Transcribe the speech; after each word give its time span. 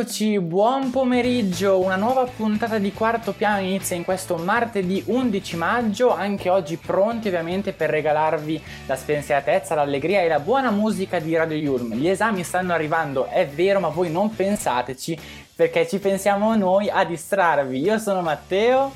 Eccoci, 0.00 0.40
buon 0.40 0.88
pomeriggio, 0.88 1.78
una 1.78 1.96
nuova 1.96 2.24
puntata 2.24 2.78
di 2.78 2.90
quarto 2.90 3.32
piano 3.32 3.60
inizia 3.60 3.96
in 3.96 4.02
questo 4.02 4.36
martedì 4.38 5.02
11 5.04 5.56
maggio, 5.56 6.08
anche 6.14 6.48
oggi 6.48 6.78
pronti 6.78 7.28
ovviamente 7.28 7.74
per 7.74 7.90
regalarvi 7.90 8.62
la 8.86 8.96
spensieratezza, 8.96 9.74
l'allegria 9.74 10.22
e 10.22 10.28
la 10.28 10.40
buona 10.40 10.70
musica 10.70 11.18
di 11.18 11.36
Radio 11.36 11.58
Yulm. 11.58 11.92
Gli 11.96 12.08
esami 12.08 12.44
stanno 12.44 12.72
arrivando, 12.72 13.26
è 13.26 13.46
vero, 13.46 13.78
ma 13.78 13.88
voi 13.88 14.10
non 14.10 14.34
pensateci 14.34 15.18
perché 15.54 15.86
ci 15.86 15.98
pensiamo 15.98 16.56
noi 16.56 16.88
a 16.88 17.04
distrarvi. 17.04 17.78
Io 17.78 17.98
sono 17.98 18.22
Matteo. 18.22 18.90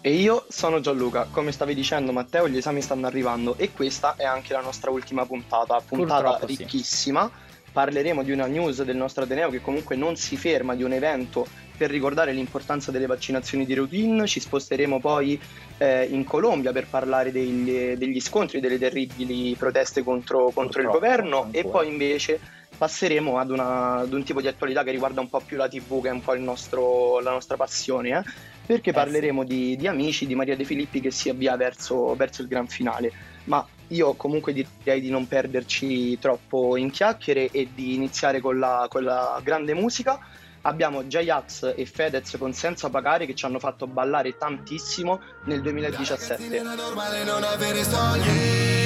E 0.00 0.14
io 0.14 0.46
sono 0.48 0.80
Gianluca, 0.80 1.28
come 1.30 1.52
stavi 1.52 1.76
dicendo 1.76 2.10
Matteo, 2.10 2.48
gli 2.48 2.56
esami 2.56 2.82
stanno 2.82 3.06
arrivando 3.06 3.54
e 3.56 3.70
questa 3.72 4.14
è 4.16 4.24
anche 4.24 4.52
la 4.52 4.62
nostra 4.62 4.90
ultima 4.90 5.24
puntata, 5.26 5.80
puntata 5.80 6.22
Purtroppo 6.22 6.46
ricchissima. 6.46 7.30
Sì 7.32 7.50
parleremo 7.72 8.22
di 8.22 8.32
una 8.32 8.46
news 8.46 8.82
del 8.82 8.96
nostro 8.96 9.24
Ateneo 9.24 9.50
che 9.50 9.60
comunque 9.60 9.96
non 9.96 10.16
si 10.16 10.36
ferma, 10.36 10.74
di 10.74 10.82
un 10.82 10.92
evento 10.92 11.46
per 11.76 11.90
ricordare 11.90 12.32
l'importanza 12.32 12.90
delle 12.90 13.06
vaccinazioni 13.06 13.64
di 13.64 13.74
routine, 13.74 14.26
ci 14.26 14.38
sposteremo 14.38 15.00
poi 15.00 15.40
eh, 15.78 16.04
in 16.04 16.24
Colombia 16.24 16.72
per 16.72 16.86
parlare 16.86 17.32
degli, 17.32 17.96
degli, 17.96 18.20
scontri, 18.20 18.60
delle 18.60 18.78
terribili 18.78 19.54
proteste 19.54 20.02
contro, 20.02 20.50
contro 20.50 20.82
il 20.82 20.88
governo 20.88 21.48
e 21.52 21.64
poi 21.64 21.88
invece 21.88 22.38
passeremo 22.76 23.38
ad, 23.38 23.50
una, 23.50 23.96
ad, 23.96 24.12
un 24.12 24.22
tipo 24.24 24.40
di 24.40 24.48
attualità 24.48 24.82
che 24.82 24.90
riguarda 24.90 25.20
un 25.20 25.28
po' 25.28 25.40
più 25.40 25.56
la 25.56 25.68
TV, 25.68 26.02
che 26.02 26.08
è 26.08 26.12
un 26.12 26.20
po' 26.22 26.34
nostro, 26.36 27.20
la 27.20 27.30
nostra 27.30 27.56
passione, 27.56 28.10
eh? 28.10 28.22
perché 28.66 28.90
eh 28.90 28.92
parleremo 28.92 29.44
di, 29.44 29.76
di, 29.76 29.86
Amici, 29.86 30.26
di 30.26 30.34
Maria 30.34 30.56
De 30.56 30.64
Filippi 30.64 31.00
che 31.00 31.10
si 31.10 31.28
avvia 31.28 31.56
verso, 31.56 32.14
verso 32.14 32.42
il 32.42 32.48
gran 32.48 32.66
finale. 32.66 33.12
Ma 33.44 33.66
io 33.90 34.14
comunque 34.14 34.52
direi 34.52 35.00
di 35.00 35.10
non 35.10 35.26
perderci 35.26 36.18
troppo 36.18 36.76
in 36.76 36.90
chiacchiere 36.90 37.50
e 37.50 37.68
di 37.74 37.94
iniziare 37.94 38.40
con 38.40 38.58
la, 38.58 38.86
con 38.88 39.02
la 39.04 39.40
grande 39.42 39.74
musica. 39.74 40.18
Abbiamo 40.62 41.04
J-Ax 41.04 41.72
e 41.74 41.86
Fedez 41.86 42.36
con 42.38 42.52
Senza 42.52 42.90
Pagare 42.90 43.24
che 43.24 43.34
ci 43.34 43.46
hanno 43.46 43.58
fatto 43.58 43.86
ballare 43.86 44.36
tantissimo 44.36 45.20
nel 45.44 45.62
2017. 45.62 46.58
È 46.58 46.62
normale 46.62 47.24
non 47.24 47.42
avere 47.42 47.82
soldi 47.82 48.78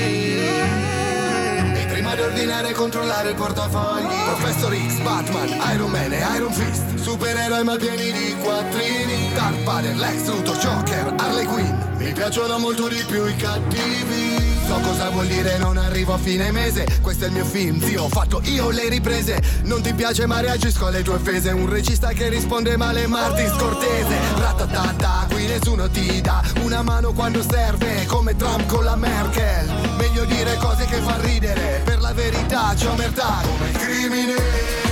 Prima 1.88 2.14
di 2.16 2.22
ordinare 2.22 2.70
e 2.70 2.72
controllare 2.72 3.30
il 3.30 3.34
portafogli. 3.36 4.06
Professor 4.24 4.74
X, 4.74 5.00
Batman, 5.02 5.48
Iron 5.74 5.90
Man 5.90 6.12
e 6.12 6.18
Iron 6.36 6.52
Fist. 6.52 6.96
Supereroi 6.96 7.62
ma 7.62 7.76
pieni 7.76 8.10
di 8.10 8.34
quattrini. 8.42 9.32
Dark 9.32 9.62
Vader, 9.62 9.96
Lex 9.96 10.26
Luthor, 10.26 10.56
Joker, 10.56 11.14
Harley 11.18 11.44
Quinn. 11.44 11.96
Mi 11.98 12.12
piacciono 12.12 12.58
molto 12.58 12.88
di 12.88 13.02
più 13.06 13.24
i 13.26 13.36
cattivi 13.36 14.43
So 14.66 14.80
cosa 14.80 15.10
vuol 15.10 15.26
dire 15.26 15.58
non 15.58 15.76
arrivo 15.76 16.14
a 16.14 16.18
fine 16.18 16.50
mese. 16.50 16.86
Questo 17.02 17.24
è 17.24 17.26
il 17.26 17.34
mio 17.34 17.44
film, 17.44 17.80
zio, 17.80 18.04
ho 18.04 18.08
fatto 18.08 18.40
io 18.44 18.70
le 18.70 18.88
riprese. 18.88 19.42
Non 19.64 19.82
ti 19.82 19.92
piace 19.92 20.26
ma 20.26 20.40
reagisco 20.40 20.86
alle 20.86 21.02
tue 21.02 21.14
offese. 21.14 21.50
Un 21.50 21.68
regista 21.68 22.08
che 22.08 22.28
risponde 22.28 22.76
male 22.76 23.06
Martin 23.06 23.48
Scortese 23.48 24.16
Ratatata, 24.36 25.26
qui 25.30 25.46
nessuno 25.46 25.88
ti 25.90 26.20
dà 26.20 26.42
Una 26.62 26.82
mano 26.82 27.12
quando 27.12 27.42
serve 27.42 28.06
Come 28.06 28.36
Trump 28.36 28.66
con 28.66 28.84
la 28.84 28.96
Merkel. 28.96 29.70
Meglio 29.98 30.24
dire 30.24 30.56
cose 30.56 30.86
che 30.86 30.96
fa 30.96 31.20
ridere. 31.20 31.82
Per 31.84 32.00
la 32.00 32.12
verità 32.12 32.72
c'è 32.74 32.88
omertà 32.88 33.42
come 33.42 33.68
il 33.68 33.76
crimine 33.76 34.83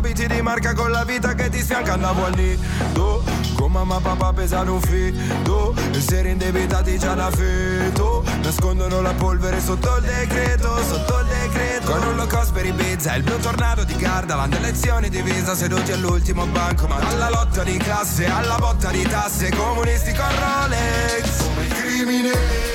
abiti 0.00 0.26
di 0.26 0.40
marca 0.40 0.72
con 0.72 0.90
la 0.90 1.04
vita 1.04 1.34
che 1.34 1.50
ti 1.50 1.60
sfianca 1.60 1.92
andavo 1.92 2.24
al 2.24 2.34
nido. 2.34 3.22
Con 3.54 3.70
mamma 3.70 3.98
e 3.98 4.00
papà 4.00 4.32
pesano 4.32 4.74
un 4.74 4.80
fito 4.80 5.74
e 5.92 6.00
seri 6.00 6.30
indebitati 6.30 6.98
già 6.98 7.12
da 7.12 7.30
feto 7.30 8.24
nascondono 8.42 9.02
la 9.02 9.12
polvere 9.12 9.60
sotto 9.60 9.96
il 9.98 10.04
decreto 10.04 10.82
sotto 10.84 11.20
il 11.20 11.26
decreto. 11.26 11.90
Con 11.90 12.02
un 12.02 12.16
low 12.16 12.26
cost 12.26 12.52
per 12.52 12.64
Ibiza 12.64 13.14
il 13.14 13.22
blu 13.22 13.38
tornado 13.38 13.84
di 13.84 13.94
Gardaland 13.94 14.58
lezioni 14.60 15.10
di 15.10 15.20
visa 15.20 15.54
seduti 15.54 15.92
all'ultimo 15.92 16.46
banco. 16.46 16.86
Ma 16.86 16.96
alla 16.96 17.28
lotta 17.28 17.62
di 17.62 17.76
classe 17.76 18.26
alla 18.26 18.56
botta 18.56 18.90
di 18.90 19.02
tasse. 19.02 19.50
Comunisti 19.50 20.14
con 20.14 20.28
Rolex. 20.28 21.44
Come 21.44 22.14
il 22.16 22.69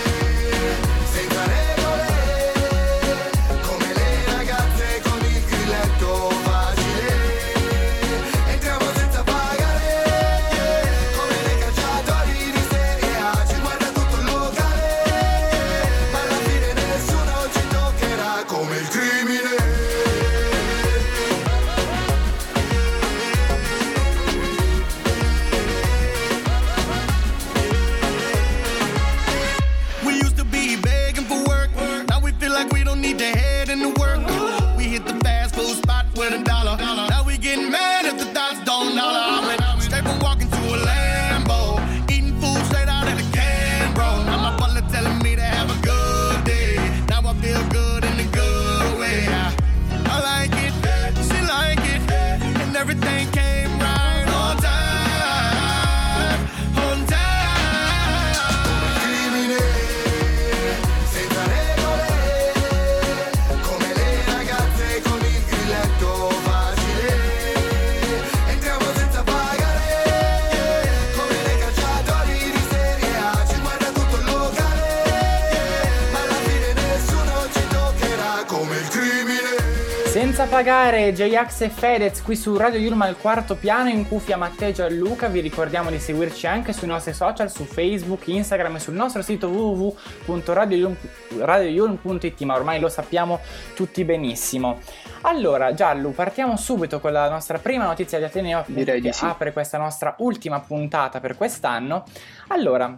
pagare 80.56 81.12
J-Ax 81.12 81.64
e 81.64 81.70
Fedez 81.70 82.22
qui 82.22 82.38
su 82.38 82.56
Radio 82.56 82.80
Yulma 82.80 83.04
al 83.04 83.18
quarto 83.18 83.58
piano 83.58 83.90
in 83.90 84.08
cuffia 84.08 84.38
Matteo 84.38 84.70
e 84.70 84.72
Gianluca. 84.72 85.28
Vi 85.28 85.42
ricordiamo 85.42 85.90
di 85.90 86.00
seguirci 86.00 86.48
anche 86.48 86.72
sui 86.72 86.88
nostri 86.88 87.14
social, 87.14 87.52
su 87.52 87.66
Facebook, 87.66 88.26
Instagram 88.28 88.78
e 88.78 88.80
sul 88.80 88.94
nostro 88.94 89.22
sito 89.22 89.50
www.radioyulm.it, 89.50 92.42
ma 92.44 92.56
ormai 92.56 92.80
lo 92.80 92.88
sappiamo 92.88 93.42
tutti 93.74 94.06
benissimo. 94.06 94.80
Allora, 95.24 95.74
Giallu, 95.74 96.14
partiamo 96.14 96.56
subito 96.56 97.02
con 97.02 97.12
la 97.12 97.30
nostra 97.30 97.58
prima 97.58 97.84
notizia 97.84 98.18
di 98.18 98.24
Ateneo 98.24 98.64
Direi 98.66 99.02
che 99.02 99.10
di 99.10 99.14
sì. 99.14 99.26
apre 99.26 99.52
questa 99.52 99.78
nostra 99.78 100.16
ultima 100.20 100.62
puntata 100.62 101.20
per 101.20 101.36
quest'anno. 101.36 102.06
Allora, 102.48 102.98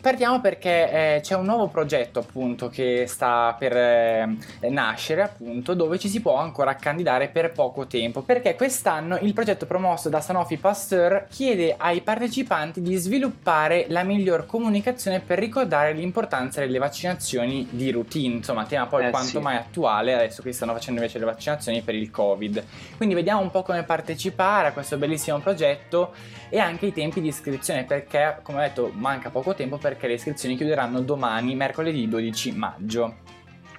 Partiamo 0.00 0.40
perché 0.40 1.16
eh, 1.16 1.20
c'è 1.20 1.34
un 1.34 1.44
nuovo 1.44 1.68
progetto 1.68 2.20
appunto 2.20 2.70
che 2.70 3.04
sta 3.06 3.54
per 3.58 3.76
eh, 3.76 4.36
nascere 4.70 5.20
appunto 5.20 5.74
dove 5.74 5.98
ci 5.98 6.08
si 6.08 6.22
può 6.22 6.36
ancora 6.36 6.74
candidare 6.76 7.28
per 7.28 7.52
poco 7.52 7.86
tempo. 7.86 8.22
Perché 8.22 8.56
quest'anno 8.56 9.18
il 9.20 9.34
progetto 9.34 9.66
promosso 9.66 10.08
da 10.08 10.22
Sanofi 10.22 10.56
Pasteur 10.56 11.26
chiede 11.28 11.74
ai 11.76 12.00
partecipanti 12.00 12.80
di 12.80 12.96
sviluppare 12.96 13.84
la 13.88 14.02
miglior 14.02 14.46
comunicazione 14.46 15.20
per 15.20 15.38
ricordare 15.38 15.92
l'importanza 15.92 16.60
delle 16.60 16.78
vaccinazioni 16.78 17.68
di 17.70 17.90
routine. 17.90 18.36
Insomma 18.36 18.64
tema 18.64 18.86
poi 18.86 19.04
eh, 19.04 19.10
quanto 19.10 19.28
sì. 19.28 19.38
mai 19.38 19.56
attuale 19.56 20.14
adesso 20.14 20.40
che 20.40 20.52
stanno 20.52 20.72
facendo 20.72 21.00
invece 21.00 21.18
le 21.18 21.26
vaccinazioni 21.26 21.82
per 21.82 21.94
il 21.94 22.10
covid. 22.10 22.64
Quindi 22.96 23.14
vediamo 23.14 23.42
un 23.42 23.50
po' 23.50 23.62
come 23.62 23.82
partecipare 23.82 24.68
a 24.68 24.72
questo 24.72 24.96
bellissimo 24.96 25.38
progetto 25.40 26.14
e 26.48 26.58
anche 26.58 26.86
i 26.86 26.92
tempi 26.92 27.20
di 27.20 27.28
iscrizione 27.28 27.84
perché 27.84 28.38
come 28.42 28.58
ho 28.58 28.62
detto 28.62 28.90
manca 28.94 29.30
poco 29.30 29.54
tempo 29.54 29.76
per 29.76 29.89
perché 29.90 30.06
le 30.06 30.14
iscrizioni 30.14 30.56
chiuderanno 30.56 31.00
domani, 31.00 31.56
mercoledì 31.56 32.06
12 32.06 32.52
maggio. 32.52 33.16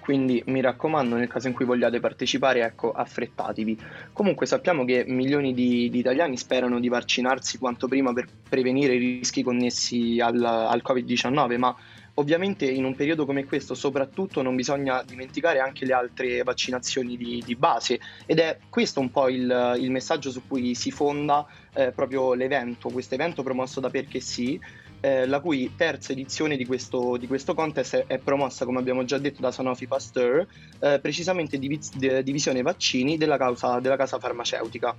Quindi 0.02 0.44
mi 0.48 0.60
raccomando, 0.60 1.16
nel 1.16 1.30
caso 1.30 1.48
in 1.48 1.54
cui 1.54 1.64
vogliate 1.64 2.02
partecipare, 2.02 2.64
ecco, 2.64 2.92
affrettatevi. 2.92 3.80
Comunque 4.12 4.46
sappiamo 4.46 4.84
che 4.84 5.06
milioni 5.08 5.54
di, 5.54 5.90
di 5.90 6.00
italiani 6.00 6.36
sperano 6.36 6.82
di 6.82 6.90
vaccinarsi 6.90 7.58
quanto 7.58 7.88
prima 7.88 8.12
per 8.12 8.28
prevenire 8.50 8.96
i 8.96 9.20
rischi 9.20 9.42
connessi 9.42 10.20
al, 10.22 10.44
al 10.44 10.82
Covid-19, 10.86 11.58
ma 11.58 11.74
Ovviamente 12.16 12.66
in 12.66 12.84
un 12.84 12.94
periodo 12.94 13.26
come 13.26 13.46
questo 13.46 13.74
soprattutto 13.74 14.42
non 14.42 14.54
bisogna 14.56 15.02
dimenticare 15.02 15.60
anche 15.60 15.86
le 15.86 15.94
altre 15.94 16.44
vaccinazioni 16.44 17.16
di, 17.16 17.42
di 17.46 17.56
base 17.56 18.02
ed 18.26 18.40
è 18.40 18.58
questo 18.70 19.00
un 19.00 19.10
po' 19.12 19.30
il, 19.30 19.78
il 19.80 19.90
messaggio 19.92 20.30
su 20.30 20.46
cui 20.46 20.76
si 20.76 20.92
fonda 20.92 21.46
eh, 21.74 21.92
proprio 21.92 22.34
l'evento, 22.34 22.90
questo 22.90 23.16
evento 23.16 23.44
promosso 23.44 23.80
da 23.80 23.90
Perché 23.90 24.20
Sì, 24.20 24.60
eh, 25.02 25.26
la 25.26 25.40
cui 25.40 25.74
terza 25.76 26.12
edizione 26.14 26.56
di 26.56 26.66
questo, 26.66 27.18
di 27.18 27.28
questo 27.28 27.54
contest 27.54 27.96
è, 27.96 28.06
è, 28.06 28.18
promossa, 28.20 28.66
come 28.66 28.80
abbiamo 28.80 29.04
già 29.04 29.18
detto, 29.18 29.42
da 29.42 29.52
Sanofi 29.52 29.88
Pasteur, 29.88 30.46
eh, 30.80 31.00
precisamente 31.00 31.58
divis- 31.58 31.96
divisione 32.22 32.62
vaccini 32.62 33.18
della, 33.18 33.38
causa, 33.38 33.80
della 33.80 33.98
casa 33.98 34.20
farmaceutica. 34.20 34.96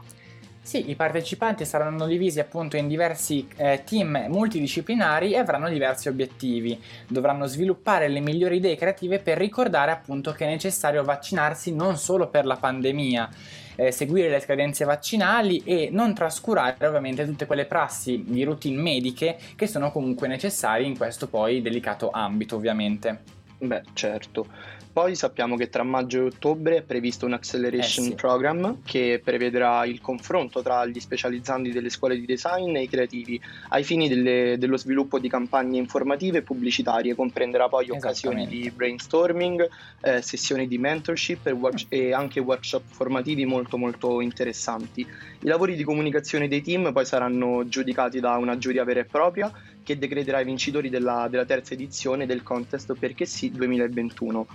Sì, 0.65 0.89
i 0.89 0.95
partecipanti 0.95 1.65
saranno 1.65 2.07
divisi 2.07 2.39
appunto 2.39 2.77
in 2.77 2.87
diversi 2.87 3.49
eh, 3.57 3.83
team 3.85 4.27
multidisciplinari 4.29 5.33
e 5.33 5.39
avranno 5.39 5.69
diversi 5.69 6.09
obiettivi. 6.09 6.81
Dovranno 7.09 7.47
sviluppare 7.47 8.07
le 8.07 8.21
migliori 8.21 8.57
idee 8.57 8.77
creative 8.77 9.19
per 9.19 9.39
ricordare 9.39 9.91
appunto 9.91 10.31
che 10.31 10.45
è 10.45 10.49
necessario 10.49 11.03
vaccinarsi 11.03 11.75
non 11.75 11.99
solo 11.99 12.29
per 12.29 12.47
la 12.47 12.55
pandemia, 12.55 13.29
eh, 13.75 13.91
seguire 13.91 14.29
le 14.29 14.39
scadenze 14.39 14.85
vaccinali 14.85 15.63
e 15.65 15.89
non 15.91 16.15
trascurare 16.15 16.87
ovviamente 16.87 17.27
tutte 17.27 17.45
quelle 17.45 17.65
prassi 17.65 18.23
di 18.25 18.45
routine 18.45 18.81
mediche 18.81 19.37
che 19.57 19.67
sono 19.67 19.91
comunque 19.91 20.29
necessarie 20.29 20.87
in 20.87 20.97
questo 20.97 21.27
poi 21.27 21.61
delicato 21.61 22.11
ambito 22.11 22.55
ovviamente. 22.55 23.42
Beh, 23.63 23.83
certo. 23.93 24.47
Poi 24.93 25.15
sappiamo 25.15 25.57
che 25.57 25.71
tra 25.71 25.85
maggio 25.85 26.19
e 26.19 26.27
ottobre 26.27 26.79
è 26.79 26.83
previsto 26.83 27.25
un 27.25 27.33
Acceleration 27.33 28.05
eh 28.05 28.09
sì. 28.09 28.15
Program 28.15 28.83
che 28.85 29.23
prevederà 29.25 29.87
il 29.87 30.03
confronto 30.03 30.61
tra 30.61 30.85
gli 30.85 31.01
specializzanti 31.01 31.71
delle 31.71 31.89
scuole 31.89 32.19
di 32.19 32.27
design 32.27 32.77
e 32.77 32.83
i 32.83 32.89
creativi 32.89 33.41
ai 33.69 33.85
fini 33.85 34.09
delle, 34.09 34.57
dello 34.59 34.77
sviluppo 34.77 35.19
di 35.19 35.29
campagne 35.31 35.79
informative 35.79 36.39
e 36.39 36.43
pubblicitarie. 36.43 37.15
Comprenderà 37.15 37.69
poi 37.69 37.89
occasioni 37.89 38.47
di 38.47 38.71
brainstorming, 38.71 39.67
eh, 40.01 40.21
sessioni 40.21 40.67
di 40.67 40.77
mentorship 40.77 41.47
e, 41.47 41.53
work- 41.53 41.87
e 41.89 42.13
anche 42.13 42.41
workshop 42.41 42.83
formativi 42.85 43.47
molto 43.47 43.79
molto 43.79 44.21
interessanti. 44.21 45.01
I 45.01 45.47
lavori 45.47 45.75
di 45.75 45.85
comunicazione 45.85 46.49
dei 46.49 46.63
team 46.63 46.93
poi 46.93 47.07
saranno 47.07 47.67
giudicati 47.67 48.21
da 48.21 48.37
una 48.37 48.59
giuria 48.59 48.85
vera 48.85 49.01
e 49.01 49.05
propria 49.05 49.51
che 49.83 49.99
decreterà 49.99 50.41
i 50.41 50.45
vincitori 50.45 50.89
della, 50.89 51.29
della 51.31 51.45
terza 51.45 51.75
edizione 51.75 52.27
del 52.27 52.43
contest 52.43 52.95
Perché 52.95 53.25
sì 53.27 53.51
2021. 53.51 54.47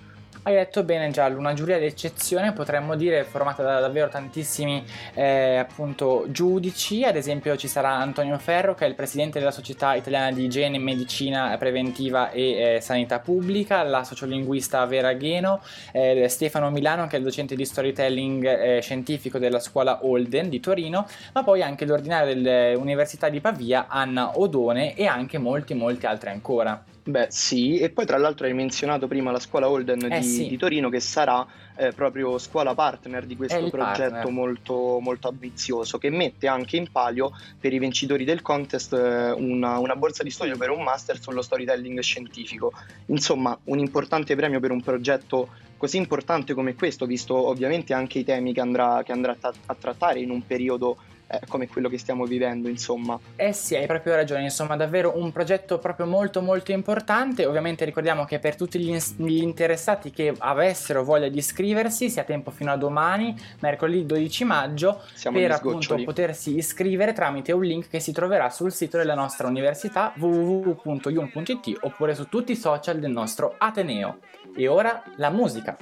Hai 0.47 0.53
detto 0.53 0.85
bene 0.85 1.11
Giallo, 1.11 1.39
una 1.39 1.53
giuria 1.53 1.77
d'eccezione 1.77 2.53
potremmo 2.53 2.95
dire 2.95 3.25
formata 3.25 3.63
da 3.63 3.81
davvero 3.81 4.07
tantissimi 4.07 4.81
eh, 5.13 5.57
appunto 5.57 6.23
giudici, 6.29 7.03
ad 7.03 7.17
esempio 7.17 7.57
ci 7.57 7.67
sarà 7.67 7.89
Antonio 7.97 8.37
Ferro 8.37 8.73
che 8.73 8.85
è 8.85 8.87
il 8.87 8.95
presidente 8.95 9.39
della 9.39 9.51
Società 9.51 9.95
Italiana 9.95 10.31
di 10.31 10.45
Igiene, 10.45 10.77
Medicina 10.77 11.53
Preventiva 11.57 12.31
e 12.31 12.75
eh, 12.75 12.79
Sanità 12.79 13.19
Pubblica, 13.19 13.83
la 13.83 14.05
sociolinguista 14.05 14.85
Vera 14.85 15.11
Gheno, 15.11 15.61
eh, 15.91 16.29
Stefano 16.29 16.69
Milano 16.69 17.07
che 17.07 17.17
è 17.17 17.19
il 17.19 17.25
docente 17.25 17.53
di 17.53 17.65
storytelling 17.65 18.45
eh, 18.45 18.79
scientifico 18.81 19.39
della 19.39 19.59
scuola 19.59 20.05
Holden 20.05 20.47
di 20.47 20.61
Torino, 20.61 21.05
ma 21.33 21.43
poi 21.43 21.61
anche 21.61 21.83
l'ordinario 21.83 22.33
dell'Università 22.33 23.27
di 23.27 23.41
Pavia 23.41 23.87
Anna 23.89 24.39
Odone 24.39 24.95
e 24.95 25.07
anche 25.07 25.39
molti 25.39 25.73
molti 25.73 26.05
altri 26.05 26.29
ancora. 26.29 26.95
Beh, 27.07 27.27
sì, 27.29 27.79
e 27.79 27.89
poi 27.89 28.05
tra 28.05 28.17
l'altro 28.17 28.47
hai 28.47 28.53
menzionato 28.53 29.07
prima 29.07 29.31
la 29.31 29.39
scuola 29.39 29.69
Holden 29.69 30.11
eh, 30.11 30.19
di, 30.19 30.25
sì. 30.25 30.47
di, 30.49 30.57
Torino 30.57 30.89
che 30.89 30.99
sarà 30.99 31.47
eh, 31.77 31.93
proprio 31.93 32.37
scuola 32.37 32.75
partner 32.75 33.25
di 33.25 33.37
questo 33.37 33.69
progetto 33.69 34.29
molto, 34.29 34.99
molto, 34.99 35.29
ambizioso 35.29 35.99
che 35.99 36.09
mette 36.09 36.47
anche 36.47 36.75
in 36.75 36.91
palio 36.91 37.31
per 37.57 37.71
i 37.71 37.79
vincitori 37.79 38.25
del 38.25 38.41
contest 38.41 38.91
eh, 38.91 39.31
una, 39.31 39.77
una, 39.79 39.95
borsa 39.95 40.21
di 40.21 40.29
studio 40.29 40.57
per 40.57 40.69
un 40.69 40.83
master 40.83 41.17
sullo 41.21 41.41
storytelling 41.41 41.97
scientifico. 42.01 42.73
Insomma, 43.05 43.57
un 43.65 43.79
importante 43.79 44.35
premio 44.35 44.59
per 44.59 44.71
un 44.71 44.81
progetto 44.81 45.47
così 45.77 45.95
importante 45.95 46.53
come 46.53 46.75
questo, 46.75 47.05
visto 47.05 47.35
ovviamente 47.35 47.93
anche 47.93 48.19
i 48.19 48.25
temi 48.25 48.51
che 48.51 48.59
andrà, 48.59 49.01
che 49.05 49.13
andrà 49.13 49.33
a, 49.39 49.53
a 49.67 49.75
trattare 49.75 50.19
in 50.19 50.29
un 50.29 50.45
periodo 50.45 50.97
eh, 51.27 51.41
come 51.47 51.67
quello 51.67 51.89
che 51.89 51.97
stiamo 51.97 52.25
vivendo, 52.25 52.69
insomma. 52.69 53.19
Eh 53.35 53.53
sì, 53.53 53.75
hai 53.75 53.85
proprio 53.85 54.15
ragione, 54.15 54.43
insomma, 54.43 54.75
davvero 54.75 55.17
un 55.17 55.31
progetto 55.31 55.77
proprio 55.77 56.05
molto 56.05 56.41
molto 56.41 56.71
importante. 56.71 57.45
Ovviamente 57.45 57.85
ricordiamo 57.85 58.25
che 58.25 58.39
per 58.39 58.55
tutti 58.55 58.79
gli, 58.79 58.97
gli 59.17 59.41
interessati 59.41 60.11
che 60.11 60.33
avessero 60.37 61.03
voglia 61.03 61.27
di 61.27 61.37
iscriversi, 61.37 62.09
si 62.09 62.19
ha 62.19 62.23
tempo 62.23 62.51
fino 62.51 62.71
a 62.71 62.77
domani, 62.77 63.35
mercoledì 63.59 64.05
12 64.05 64.43
maggio, 64.45 65.01
Siamo 65.13 65.37
per 65.37 65.51
appunto 65.51 66.01
potersi 66.03 66.55
iscrivere 66.55 67.13
tramite 67.13 67.51
un 67.51 67.63
link 67.63 67.89
che 67.89 67.99
si 67.99 68.11
troverà 68.11 68.49
sul 68.49 68.71
sito 68.71 68.97
della 68.97 69.15
nostra 69.15 69.47
università 69.47 70.13
www.yum.it 70.15 71.77
oppure 71.81 72.15
su 72.15 72.27
tutti 72.29 72.53
i 72.53 72.55
social 72.55 72.99
del 72.99 73.11
nostro 73.11 73.55
Ateneo. 73.57 74.19
E 74.55 74.67
ora 74.67 75.03
la 75.17 75.29
musica. 75.29 75.77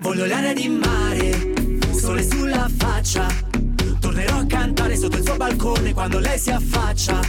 Voglio 0.00 0.26
l'aria 0.26 0.52
di 0.52 0.68
mare 0.68 1.51
sole 2.02 2.28
sulla 2.28 2.68
faccia. 2.78 3.28
Tornerò 4.00 4.38
a 4.38 4.46
cantare 4.46 4.96
sotto 4.96 5.18
il 5.18 5.24
suo 5.24 5.36
balcone 5.36 5.92
quando 5.92 6.18
lei 6.18 6.36
si 6.36 6.50
affaccia. 6.50 7.20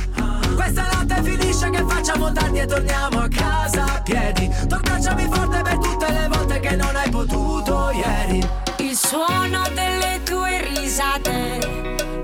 Questa 0.55 0.89
notte 0.93 1.21
finisce 1.21 1.69
che 1.69 1.83
facciamo 1.87 2.31
tardi 2.31 2.57
e 2.57 2.65
torniamo 2.65 3.19
a 3.19 3.27
casa 3.27 3.83
a 3.83 4.01
piedi. 4.01 4.49
Tu 4.67 4.73
abbracciami 4.73 5.27
forte 5.31 5.61
per 5.61 5.77
tutte 5.77 6.11
le 6.11 6.27
volte 6.27 6.59
che 6.59 6.75
non 6.75 6.95
hai 6.95 7.09
potuto 7.11 7.91
ieri. 7.91 8.43
Il 8.77 8.95
suono 8.95 9.61
delle 9.75 10.21
tue 10.23 10.67
risate 10.73 11.59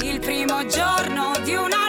Il 0.04 0.20
primo 0.20 0.66
giorno 0.66 1.34
di 1.44 1.54
una 1.54 1.89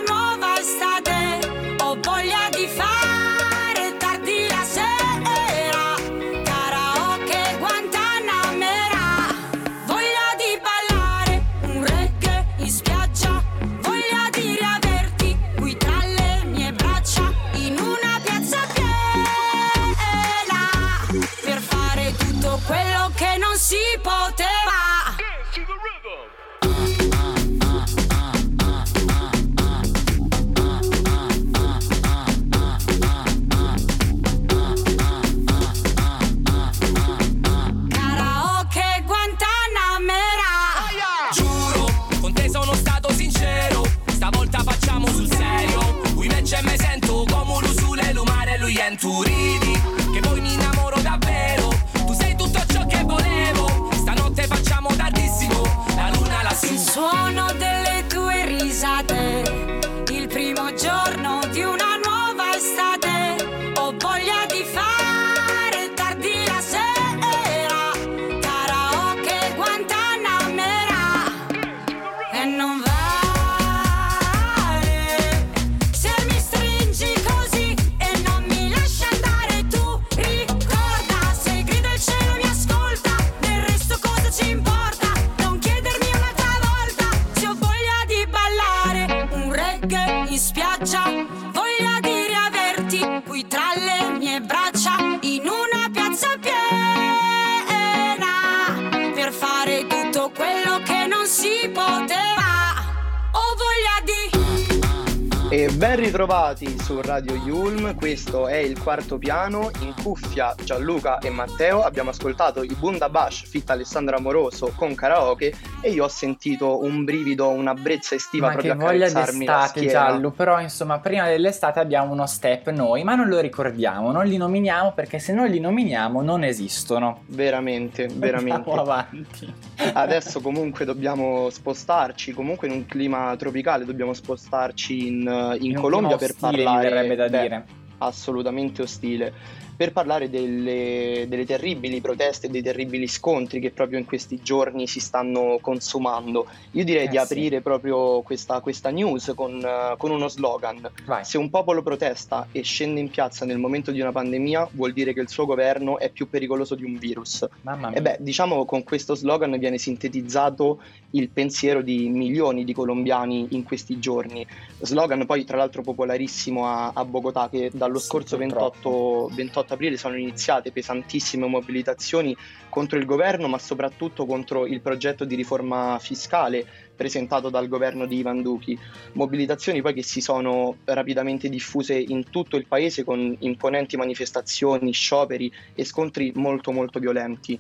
ben 105.77 105.97
ritrovati 105.97 106.79
su 106.81 107.01
Radio 107.01 107.35
Yulm, 107.35 107.95
questo 107.95 108.49
è 108.49 108.57
il 108.57 108.81
quarto 108.81 109.19
piano, 109.19 109.71
in 109.81 109.95
cuffia 110.03 110.55
Gianluca 110.65 111.19
e 111.19 111.31
Matteo 111.31 111.83
abbiamo 111.83 112.11
ascoltato 112.11 112.63
i 112.63 112.75
Bundabash 112.75 113.45
fit 113.47 113.69
Alessandro 113.71 114.17
Amoroso 114.17 114.73
con 114.75 114.95
karaoke 114.95 115.55
e 115.81 115.91
io 115.91 116.05
ho 116.05 116.09
sentito 116.09 116.83
un 116.83 117.05
brivido, 117.05 117.49
una 117.49 117.75
brezza 117.75 118.15
estiva 118.15 118.47
ma 118.47 118.53
proprio 118.53 118.77
che 118.77 118.85
voglia 118.85 119.11
d'estate 119.11 119.87
Giallo, 119.87 120.31
però 120.31 120.61
insomma 120.61 120.99
prima 120.99 121.29
dell'estate 121.29 121.79
abbiamo 121.79 122.13
uno 122.13 122.27
step 122.27 122.71
noi, 122.71 123.05
ma 123.05 123.15
non 123.15 123.29
lo 123.29 123.39
ricordiamo, 123.39 124.11
non 124.11 124.27
li 124.27 124.37
nominiamo 124.37 124.93
perché 124.93 125.19
se 125.19 125.33
non 125.33 125.47
li 125.47 125.61
nominiamo 125.61 126.23
non 126.23 126.43
esistono. 126.43 127.23
Veramente, 127.27 128.09
veramente. 128.13 128.69
Andiamo 128.71 128.81
avanti. 128.81 129.53
Adesso 129.93 130.41
comunque 130.41 130.85
dobbiamo 130.85 131.49
spostarci, 131.51 132.33
comunque 132.33 132.67
in 132.67 132.75
un 132.75 132.87
clima 132.87 133.35
tropicale 133.37 133.85
dobbiamo 133.85 134.13
spostarci 134.13 135.07
in 135.07 135.59
in, 135.61 135.75
Colombia 135.75 136.17
per 136.17 136.35
parlare... 136.39 136.89
Mi 136.89 136.95
verrebbe 136.95 137.15
da 137.17 137.29
beh, 137.29 137.41
dire. 137.41 137.67
Assolutamente 137.99 138.83
ostile 138.83 139.33
per 139.81 139.93
parlare 139.93 140.29
delle, 140.29 141.25
delle, 141.27 141.47
terribili 141.47 142.03
proteste 142.03 142.49
e 142.49 142.51
dei 142.51 142.61
terribili 142.61 143.09
scontri 143.09 143.61
che 143.61 143.71
proprio 143.71 143.99
in 143.99 144.05
questi 144.05 144.43
giorni 144.43 144.87
si 144.87 145.01
stanno 145.01 145.57
consumando. 145.63 146.47
Io 146.73 146.85
direi 146.85 147.07
eh, 147.07 147.09
di 147.09 147.17
aprire 147.17 147.57
sì. 147.57 147.63
proprio 147.63 148.21
questa, 148.21 148.61
questa 148.61 148.91
news 148.91 149.33
con, 149.35 149.55
uh, 149.55 149.97
con, 149.97 150.11
uno 150.11 150.29
slogan. 150.29 150.87
Vai. 151.07 151.25
Se 151.25 151.39
un 151.39 151.49
popolo 151.49 151.81
protesta 151.83 152.49
e 152.53 152.61
scende 152.61 153.01
in 153.01 153.09
piazza 153.09 153.47
nel 153.47 153.57
momento 153.57 153.91
di 153.91 154.03
una 154.03 154.13
pandemia, 154.13 154.69
vuol 154.73 154.93
dire 154.93 155.15
che 155.15 155.23
il 155.23 155.31
suo 155.31 155.47
governo 155.47 155.99
è 155.99 156.11
più 156.11 156.29
pericoloso 156.29 156.75
di 156.75 156.85
un 156.85 156.99
virus. 156.99 157.49
E 157.95 158.03
beh, 158.03 158.19
diciamo 158.21 158.67
con 158.67 158.83
questo 158.83 159.15
slogan 159.15 159.59
viene 159.59 159.79
sintetizzato 159.79 160.83
il 161.13 161.31
pensiero 161.31 161.81
di 161.81 162.11
milioni 162.11 162.65
di 162.65 162.75
colombiani 162.75 163.47
in 163.53 163.63
questi 163.63 163.99
giorni. 163.99 164.47
Slogan 164.81 165.25
poi 165.25 165.47
tra 165.47 165.57
l'altro 165.57 165.81
popolarissimo 165.81 166.67
a, 166.67 166.91
a 166.93 167.05
Bogotà 167.07 167.49
che 167.49 167.71
dallo 167.73 167.99
sì, 167.99 168.07
scorso 168.07 168.37
28, 168.37 169.31
28 169.33 169.69
28 169.71 169.75
aprile 169.75 169.97
sono 169.97 170.17
iniziate 170.17 170.73
pesantissime 170.73 171.47
mobilitazioni 171.47 172.37
contro 172.69 172.99
il 172.99 173.05
governo, 173.05 173.49
ma 173.49 173.59
soprattutto 173.59 174.27
contro 174.27 174.67
il 174.67 174.81
progetto 174.81 175.25
di 175.25 175.35
riforma 175.35 175.99
fiscale 176.01 176.67
presentato 176.95 177.49
dal 177.49 177.69
governo 177.69 178.07
di 178.07 178.19
Ivan 178.19 178.43
Duchi. 178.43 178.79
Mobilitazioni 179.13 179.81
poi 179.81 179.95
che 179.95 180.03
si 180.03 180.21
sono 180.21 180.79
rapidamente 180.85 181.49
diffuse 181.49 181.95
in 181.95 182.29
tutto 182.31 182.57
il 182.57 182.67
paese 182.67 183.05
con 183.05 183.35
imponenti 183.41 183.97
manifestazioni, 183.97 184.93
scioperi 184.93 185.53
e 185.75 185.85
scontri 185.85 186.33
molto 186.35 186.73
molto 186.73 186.99
violenti. 186.99 187.59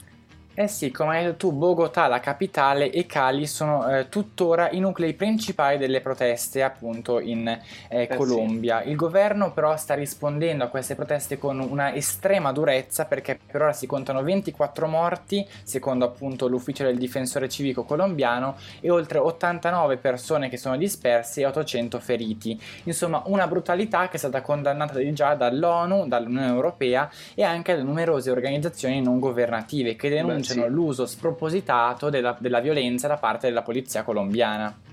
Eh 0.60 0.68
sì, 0.68 0.90
come 0.90 1.16
hai 1.16 1.24
detto 1.24 1.36
tu, 1.48 1.52
Bogotà, 1.52 2.06
la 2.06 2.20
capitale, 2.20 2.90
e 2.90 3.06
Cali 3.06 3.46
sono 3.46 3.88
eh, 3.88 4.10
tuttora 4.10 4.68
i 4.68 4.78
nuclei 4.78 5.14
principali 5.14 5.78
delle 5.78 6.02
proteste 6.02 6.62
appunto 6.62 7.18
in 7.18 7.48
eh, 7.48 7.62
eh 7.88 8.14
Colombia. 8.14 8.82
Sì. 8.82 8.90
Il 8.90 8.96
governo 8.96 9.54
però 9.54 9.74
sta 9.78 9.94
rispondendo 9.94 10.62
a 10.62 10.66
queste 10.66 10.96
proteste 10.96 11.38
con 11.38 11.60
una 11.60 11.94
estrema 11.94 12.52
durezza 12.52 13.06
perché 13.06 13.38
per 13.50 13.62
ora 13.62 13.72
si 13.72 13.86
contano 13.86 14.22
24 14.22 14.86
morti, 14.86 15.48
secondo 15.62 16.04
appunto 16.04 16.46
l'ufficio 16.46 16.84
del 16.84 16.98
difensore 16.98 17.48
civico 17.48 17.84
colombiano, 17.84 18.56
e 18.80 18.90
oltre 18.90 19.16
89 19.16 19.96
persone 19.96 20.50
che 20.50 20.58
sono 20.58 20.76
disperse 20.76 21.40
e 21.40 21.46
800 21.46 21.98
feriti. 22.00 22.60
Insomma, 22.84 23.22
una 23.24 23.46
brutalità 23.46 24.08
che 24.08 24.16
è 24.16 24.18
stata 24.18 24.42
condannata 24.42 25.00
già 25.14 25.32
dall'ONU, 25.32 26.06
dall'Unione 26.06 26.48
Europea 26.48 27.10
e 27.34 27.44
anche 27.44 27.74
da 27.74 27.82
numerose 27.82 28.30
organizzazioni 28.30 29.00
non 29.00 29.18
governative 29.20 29.96
che 29.96 30.10
denunciano 30.10 30.48
denunciano 30.54 30.66
sì. 30.66 30.70
l'uso 30.70 31.06
spropositato 31.06 32.10
della, 32.10 32.36
della 32.38 32.60
violenza 32.60 33.08
da 33.08 33.16
parte 33.16 33.48
della 33.48 33.62
polizia 33.62 34.02
colombiana. 34.02 34.88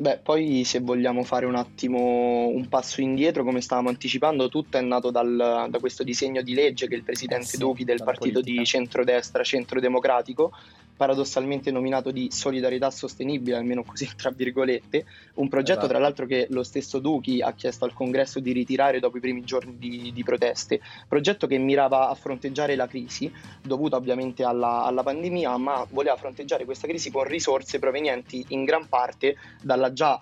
Beh, 0.00 0.18
poi 0.22 0.64
se 0.64 0.80
vogliamo 0.80 1.24
fare 1.24 1.44
un 1.44 1.54
attimo 1.54 2.46
un 2.46 2.68
passo 2.70 3.02
indietro, 3.02 3.44
come 3.44 3.60
stavamo 3.60 3.90
anticipando, 3.90 4.48
tutto 4.48 4.78
è 4.78 4.80
nato 4.80 5.10
dal, 5.10 5.66
da 5.68 5.78
questo 5.78 6.02
disegno 6.02 6.40
di 6.40 6.54
legge 6.54 6.88
che 6.88 6.94
il 6.94 7.02
presidente 7.02 7.44
eh 7.44 7.48
sì, 7.48 7.58
Duchi 7.58 7.84
del 7.84 8.02
partito 8.02 8.40
politica. 8.40 8.60
di 8.60 8.66
centrodestra, 8.66 9.42
centrodemocratico, 9.42 10.52
paradossalmente 11.00 11.70
nominato 11.70 12.10
di 12.10 12.28
solidarietà 12.30 12.90
sostenibile, 12.90 13.56
almeno 13.56 13.84
così 13.84 14.06
tra 14.14 14.28
virgolette, 14.28 15.06
un 15.36 15.48
progetto 15.48 15.78
esatto. 15.78 15.88
tra 15.88 15.98
l'altro 15.98 16.26
che 16.26 16.46
lo 16.50 16.62
stesso 16.62 16.98
Duchi 16.98 17.40
ha 17.40 17.54
chiesto 17.54 17.86
al 17.86 17.94
congresso 17.94 18.38
di 18.38 18.52
ritirare 18.52 19.00
dopo 19.00 19.16
i 19.16 19.20
primi 19.20 19.42
giorni 19.42 19.78
di, 19.78 20.10
di 20.12 20.22
proteste, 20.22 20.78
progetto 21.08 21.46
che 21.46 21.56
mirava 21.56 22.10
a 22.10 22.14
fronteggiare 22.14 22.76
la 22.76 22.86
crisi 22.86 23.32
dovuta 23.62 23.96
ovviamente 23.96 24.44
alla, 24.44 24.84
alla 24.84 25.02
pandemia, 25.02 25.56
ma 25.56 25.86
voleva 25.88 26.16
fronteggiare 26.16 26.66
questa 26.66 26.86
crisi 26.86 27.10
con 27.10 27.24
risorse 27.24 27.78
provenienti 27.78 28.44
in 28.48 28.64
gran 28.64 28.86
parte 28.86 29.36
dalla 29.62 29.94
già 29.94 30.20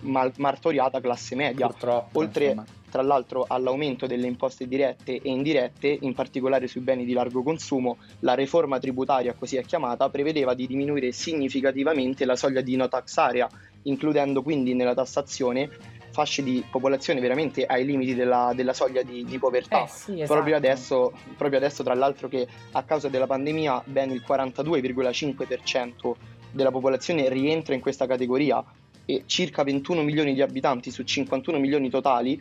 mal- 0.00 0.34
martoriata 0.36 1.00
classe 1.00 1.34
media. 1.34 1.66
Purtroppo, 1.66 2.18
oltre 2.18 2.44
insomma 2.44 2.78
tra 2.90 3.02
l'altro 3.02 3.44
all'aumento 3.48 4.06
delle 4.06 4.26
imposte 4.26 4.68
dirette 4.68 5.12
e 5.12 5.30
indirette, 5.30 5.98
in 6.00 6.12
particolare 6.12 6.66
sui 6.66 6.80
beni 6.80 7.04
di 7.04 7.12
largo 7.12 7.42
consumo, 7.42 7.98
la 8.20 8.34
riforma 8.34 8.78
tributaria, 8.78 9.32
così 9.34 9.56
è 9.56 9.62
chiamata, 9.62 10.10
prevedeva 10.10 10.52
di 10.54 10.66
diminuire 10.66 11.12
significativamente 11.12 12.24
la 12.24 12.36
soglia 12.36 12.60
di 12.60 12.76
no 12.76 12.88
tax 12.88 13.16
area, 13.16 13.48
includendo 13.82 14.42
quindi 14.42 14.74
nella 14.74 14.94
tassazione 14.94 15.70
fasce 16.10 16.42
di 16.42 16.62
popolazione 16.68 17.20
veramente 17.20 17.64
ai 17.64 17.84
limiti 17.84 18.14
della, 18.14 18.52
della 18.54 18.72
soglia 18.72 19.02
di, 19.02 19.24
di 19.24 19.38
povertà. 19.38 19.84
Eh 19.84 19.88
sì, 19.88 20.14
esatto. 20.14 20.32
proprio, 20.32 20.56
adesso, 20.56 21.12
proprio 21.36 21.58
adesso, 21.58 21.82
tra 21.82 21.94
l'altro, 21.94 22.28
che 22.28 22.46
a 22.72 22.82
causa 22.82 23.08
della 23.08 23.26
pandemia 23.26 23.82
ben 23.86 24.10
il 24.10 24.22
42,5% 24.26 26.12
della 26.50 26.70
popolazione 26.70 27.28
rientra 27.28 27.74
in 27.74 27.80
questa 27.80 28.06
categoria 28.06 28.62
e 29.04 29.22
circa 29.26 29.62
21 29.62 30.02
milioni 30.02 30.34
di 30.34 30.42
abitanti 30.42 30.90
su 30.90 31.02
51 31.02 31.58
milioni 31.58 31.90
totali 31.90 32.40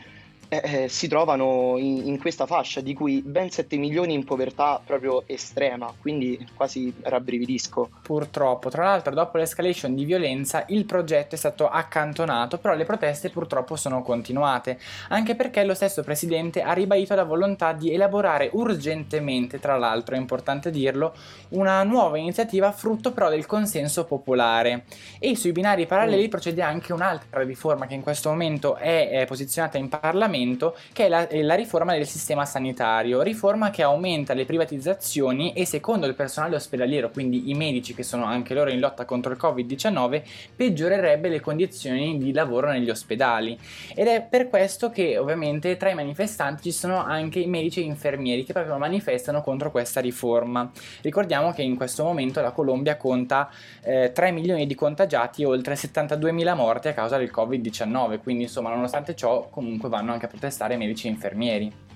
eh, 0.49 0.61
eh, 0.63 0.87
si 0.89 1.07
trovano 1.07 1.75
in, 1.77 2.07
in, 2.07 2.19
questa 2.19 2.47
fascia, 2.47 2.81
di 2.81 2.95
cui 2.95 3.21
ben 3.21 3.51
7 3.51 3.77
milioni 3.77 4.15
in 4.15 4.23
povertà 4.23 4.81
proprio 4.83 5.21
estrema, 5.27 5.93
quindi 6.01 6.43
quasi 6.55 6.91
rabbrividisco. 7.01 7.89
Purtroppo, 8.01 8.69
tra 8.69 8.85
l'altro 8.85 9.13
dopo 9.13 9.37
l'escalation 9.37 9.93
di 9.93 10.05
violenza 10.05 10.65
il 10.69 10.85
progetto 10.85 11.35
è 11.35 11.37
stato 11.37 11.69
accantonato, 11.69 12.57
però 12.57 12.73
le 12.73 12.85
proteste 12.85 13.29
purtroppo 13.29 13.75
sono 13.75 14.01
continuate, 14.01 14.79
anche 15.09 15.35
perché 15.35 15.63
lo 15.63 15.75
stesso 15.75 16.01
presidente 16.01 16.63
ha 16.63 16.73
ribadito 16.73 17.13
la 17.13 17.25
volontà 17.25 17.71
di 17.73 17.93
elaborare 17.93 18.49
urgentemente, 18.51 19.59
tra 19.59 19.77
l'altro 19.77 20.15
è 20.15 20.17
importante 20.17 20.71
dirlo, 20.71 21.13
una 21.49 21.83
nuova 21.83 22.17
iniziativa 22.17 22.71
frutto 22.71 23.11
però 23.11 23.29
del 23.29 23.45
consenso 23.45 24.05
popolare. 24.05 24.85
E 25.19 25.35
sui 25.35 25.51
binari 25.51 25.85
paralleli 25.85 26.25
mm. 26.25 26.29
procede 26.29 26.63
anche 26.63 26.91
un'altra 26.91 27.43
riforma 27.43 27.85
che 27.85 27.93
in 27.93 28.01
questo 28.01 28.29
momento 28.29 28.75
è, 28.75 29.09
è 29.09 29.25
posizionata 29.27 29.77
in 29.77 29.89
Parlamento 29.89 30.37
Parlamento, 30.39 30.75
che 30.93 31.05
è 31.05 31.09
la, 31.09 31.27
la, 31.31 31.55
riforma 31.55 31.93
del 31.93 32.07
sistema 32.07 32.45
sanitario, 32.45 33.21
riforma 33.21 33.69
che 33.69 33.83
aumenta 33.83 34.33
le 34.33 34.45
privatizzazioni 34.45 35.53
e 35.53 35.65
secondo 35.65 36.05
il 36.05 36.15
personale 36.15 36.55
ospedaliero, 36.55 37.09
quindi 37.09 37.49
i 37.49 37.53
medici 37.53 37.93
che 37.93 38.03
sono 38.03 38.25
anche 38.25 38.53
loro 38.53 38.69
in 38.69 38.79
lotta 38.79 39.05
contro 39.05 39.31
il 39.31 39.39
Covid-19, 39.41 40.21
peggiorerebbe 40.55 41.29
le 41.29 41.41
condizioni 41.41 42.17
di 42.17 42.31
lavoro 42.31 42.71
negli 42.71 42.89
ospedali. 42.89 43.57
Ed 43.93 44.07
è 44.07 44.21
per 44.21 44.47
questo 44.47 44.89
che 44.89 45.17
ovviamente 45.17 45.75
tra 45.77 45.89
i 45.89 45.95
manifestanti 45.95 46.63
ci 46.63 46.71
sono 46.71 47.03
anche 47.03 47.39
i 47.39 47.47
medici 47.47 47.81
e 47.81 47.83
infermieri 47.83 48.43
che 48.43 48.53
proprio 48.53 48.77
manifestano 48.77 49.41
contro 49.41 49.71
questa 49.71 49.99
riforma. 49.99 50.71
Ricordiamo 51.01 51.51
che 51.51 51.61
in 51.61 51.75
questo 51.75 52.03
momento 52.03 52.41
la 52.41 52.51
Colombia 52.51 52.95
conta 52.97 53.49
eh, 53.81 54.11
3 54.13 54.31
milioni 54.31 54.65
di 54.65 54.75
contagiati 54.75 55.41
e 55.41 55.45
oltre 55.45 55.75
72 55.75 56.31
mila 56.31 56.53
morti 56.53 56.87
a 56.87 56.93
causa 56.93 57.17
del 57.17 57.31
Covid-19, 57.33 58.19
quindi 58.19 58.43
insomma 58.43 58.69
nonostante 58.69 59.15
ciò 59.15 59.49
comunque 59.49 59.89
vanno 59.89 60.13
anche 60.13 60.27
protestare 60.29 60.77
medici 60.77 61.07
e 61.07 61.09
infermieri. 61.09 61.87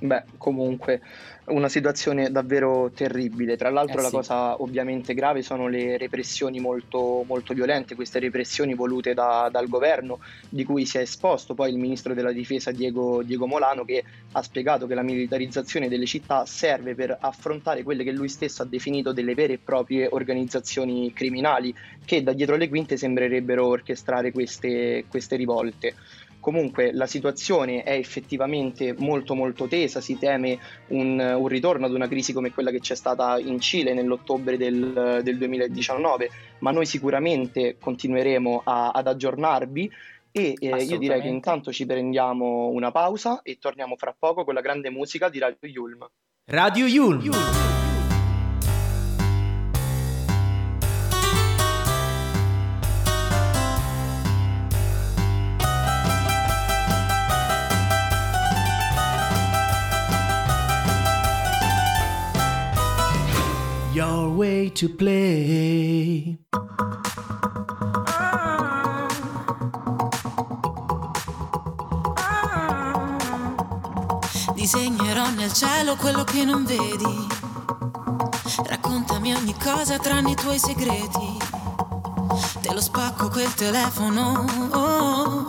Beh, 0.00 0.22
comunque 0.36 1.00
una 1.46 1.68
situazione 1.68 2.30
davvero 2.30 2.90
terribile. 2.94 3.56
Tra 3.56 3.70
l'altro, 3.70 3.98
eh 3.98 4.02
la 4.02 4.10
cosa 4.10 4.60
ovviamente 4.62 5.12
grave 5.12 5.42
sono 5.42 5.66
le 5.66 5.96
repressioni 5.96 6.60
molto, 6.60 7.24
molto 7.26 7.52
violente, 7.52 7.96
queste 7.96 8.20
repressioni 8.20 8.74
volute 8.74 9.12
da, 9.12 9.48
dal 9.50 9.68
governo, 9.68 10.20
di 10.48 10.64
cui 10.64 10.86
si 10.86 10.98
è 10.98 11.00
esposto 11.00 11.54
poi 11.54 11.70
il 11.70 11.78
ministro 11.78 12.14
della 12.14 12.30
difesa 12.30 12.70
Diego, 12.70 13.22
Diego 13.22 13.46
Molano, 13.46 13.84
che 13.84 14.04
ha 14.32 14.42
spiegato 14.42 14.86
che 14.86 14.94
la 14.94 15.02
militarizzazione 15.02 15.88
delle 15.88 16.06
città 16.06 16.46
serve 16.46 16.94
per 16.94 17.16
affrontare 17.18 17.82
quelle 17.82 18.04
che 18.04 18.12
lui 18.12 18.28
stesso 18.28 18.62
ha 18.62 18.66
definito 18.66 19.12
delle 19.12 19.34
vere 19.34 19.54
e 19.54 19.58
proprie 19.58 20.06
organizzazioni 20.08 21.12
criminali, 21.12 21.74
che 22.04 22.22
da 22.22 22.32
dietro 22.32 22.56
le 22.56 22.68
quinte 22.68 22.96
sembrerebbero 22.96 23.66
orchestrare 23.66 24.30
queste, 24.30 25.06
queste 25.08 25.34
rivolte. 25.34 25.94
Comunque 26.40 26.92
la 26.92 27.06
situazione 27.06 27.82
è 27.82 27.92
effettivamente 27.92 28.94
molto 28.98 29.34
molto 29.34 29.66
tesa, 29.66 30.00
si 30.00 30.18
teme 30.18 30.58
un, 30.88 31.18
un 31.18 31.48
ritorno 31.48 31.86
ad 31.86 31.92
una 31.92 32.08
crisi 32.08 32.32
come 32.32 32.52
quella 32.52 32.70
che 32.70 32.80
c'è 32.80 32.94
stata 32.94 33.38
in 33.38 33.60
Cile 33.60 33.92
nell'ottobre 33.92 34.56
del, 34.56 35.20
del 35.22 35.38
2019, 35.38 36.30
ma 36.60 36.70
noi 36.70 36.86
sicuramente 36.86 37.76
continueremo 37.78 38.62
a, 38.64 38.90
ad 38.90 39.06
aggiornarvi 39.06 39.90
e 40.30 40.54
eh, 40.58 40.82
io 40.82 40.98
direi 40.98 41.20
che 41.20 41.28
intanto 41.28 41.72
ci 41.72 41.86
prendiamo 41.86 42.68
una 42.68 42.92
pausa 42.92 43.42
e 43.42 43.58
torniamo 43.58 43.96
fra 43.96 44.14
poco 44.16 44.44
con 44.44 44.54
la 44.54 44.60
grande 44.60 44.90
musica 44.90 45.28
di 45.28 45.38
Radio 45.38 45.68
Yulm. 45.68 46.06
Radio 46.44 46.86
Yulm. 46.86 47.20
Yulm. 47.20 47.77
To 64.78 64.88
play. 64.94 66.38
Disegnerò 74.54 75.30
nel 75.30 75.52
cielo 75.52 75.96
quello 75.96 76.22
che 76.22 76.44
non 76.44 76.64
vedi. 76.64 77.26
Raccontami 78.66 79.34
ogni 79.34 79.56
cosa 79.60 79.98
tranne 79.98 80.30
i 80.30 80.36
tuoi 80.36 80.60
segreti. 80.60 81.36
Te 82.60 82.72
lo 82.72 82.80
spacco 82.80 83.30
quel 83.30 83.52
telefono. 83.54 84.44
Oh, 84.74 85.48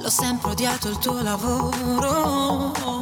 l'ho 0.00 0.10
sempre 0.10 0.52
odiato 0.52 0.88
il 0.88 0.96
tuo 0.96 1.20
lavoro. 1.20 3.01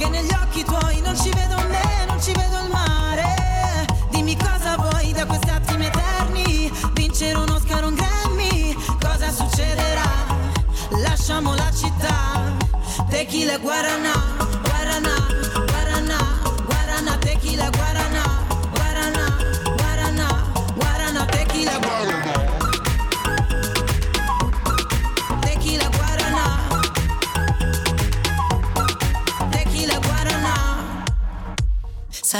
che 0.00 0.08
negli 0.08 0.32
occhi 0.32 0.64
tuoi 0.64 1.02
non 1.02 1.14
ci 1.14 1.28
vedo 1.28 1.56
me, 1.68 2.06
non 2.08 2.18
ci 2.22 2.32
vedo 2.32 2.58
il 2.62 2.70
mare. 2.70 3.84
Dimmi 4.08 4.34
cosa 4.34 4.74
vuoi 4.76 5.12
da 5.12 5.26
questi 5.26 5.50
attimi 5.50 5.84
eterni, 5.84 6.72
vincere 6.94 7.36
un 7.36 7.50
Oscar, 7.50 7.84
un 7.84 7.94
Grammy, 7.94 8.74
cosa 8.98 9.30
succederà? 9.30 10.08
Lasciamo 11.02 11.54
la 11.54 11.70
città, 11.70 12.56
tequila 13.10 13.58
guarana, 13.58 14.12
guarana, 14.62 14.69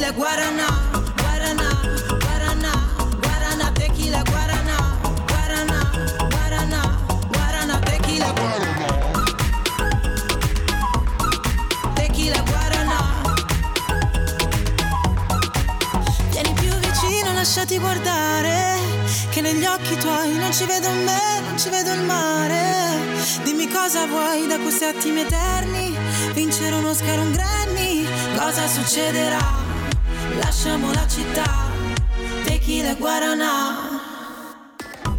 Tequila 0.00 0.12
Guarana 0.12 0.80
lasciati 17.34 17.78
guardare, 17.78 18.78
che 19.30 19.40
negli 19.40 19.64
occhi 19.64 19.96
tuoi 19.96 20.34
non 20.34 20.52
ci 20.52 20.64
vedo 20.64 20.90
me, 20.90 21.40
non 21.46 21.58
ci 21.58 21.68
vedo 21.68 21.92
il 21.92 22.02
mare. 22.02 22.96
Dimmi 23.44 23.68
cosa 23.68 24.06
vuoi 24.06 24.46
da 24.46 24.58
questi 24.58 24.84
attimi 24.84 25.20
eterni, 25.20 25.96
vincere 26.32 26.76
uno 26.76 26.90
Oscar, 26.90 27.18
un 27.18 27.32
Grammy, 27.32 28.06
cosa 28.36 28.66
succederà? 28.66 29.59
Lasciamo 30.40 30.90
la 30.92 31.06
città, 31.06 31.44
tequila 32.44 32.94
guaranà. 32.94 34.00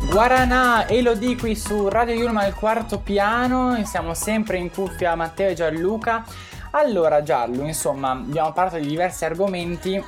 Guaranà 0.10 0.88
e 0.88 1.02
lo 1.02 1.14
di 1.14 1.38
qui 1.38 1.56
su 1.56 1.88
Radio 1.88 2.16
Yulma 2.16 2.42
al 2.42 2.56
quarto 2.56 3.00
piano, 3.00 3.80
siamo 3.86 4.14
sempre 4.14 4.58
in 4.58 4.72
cuffia 4.72 5.16
Matteo 5.16 5.52
e 5.52 5.54
Gianluca. 5.54 6.26
Allora 6.72 7.22
Giallo, 7.22 7.64
insomma, 7.66 8.12
abbiamo 8.12 8.52
parlato 8.52 8.78
di 8.80 8.88
diversi 8.88 9.24
argomenti 9.24 10.04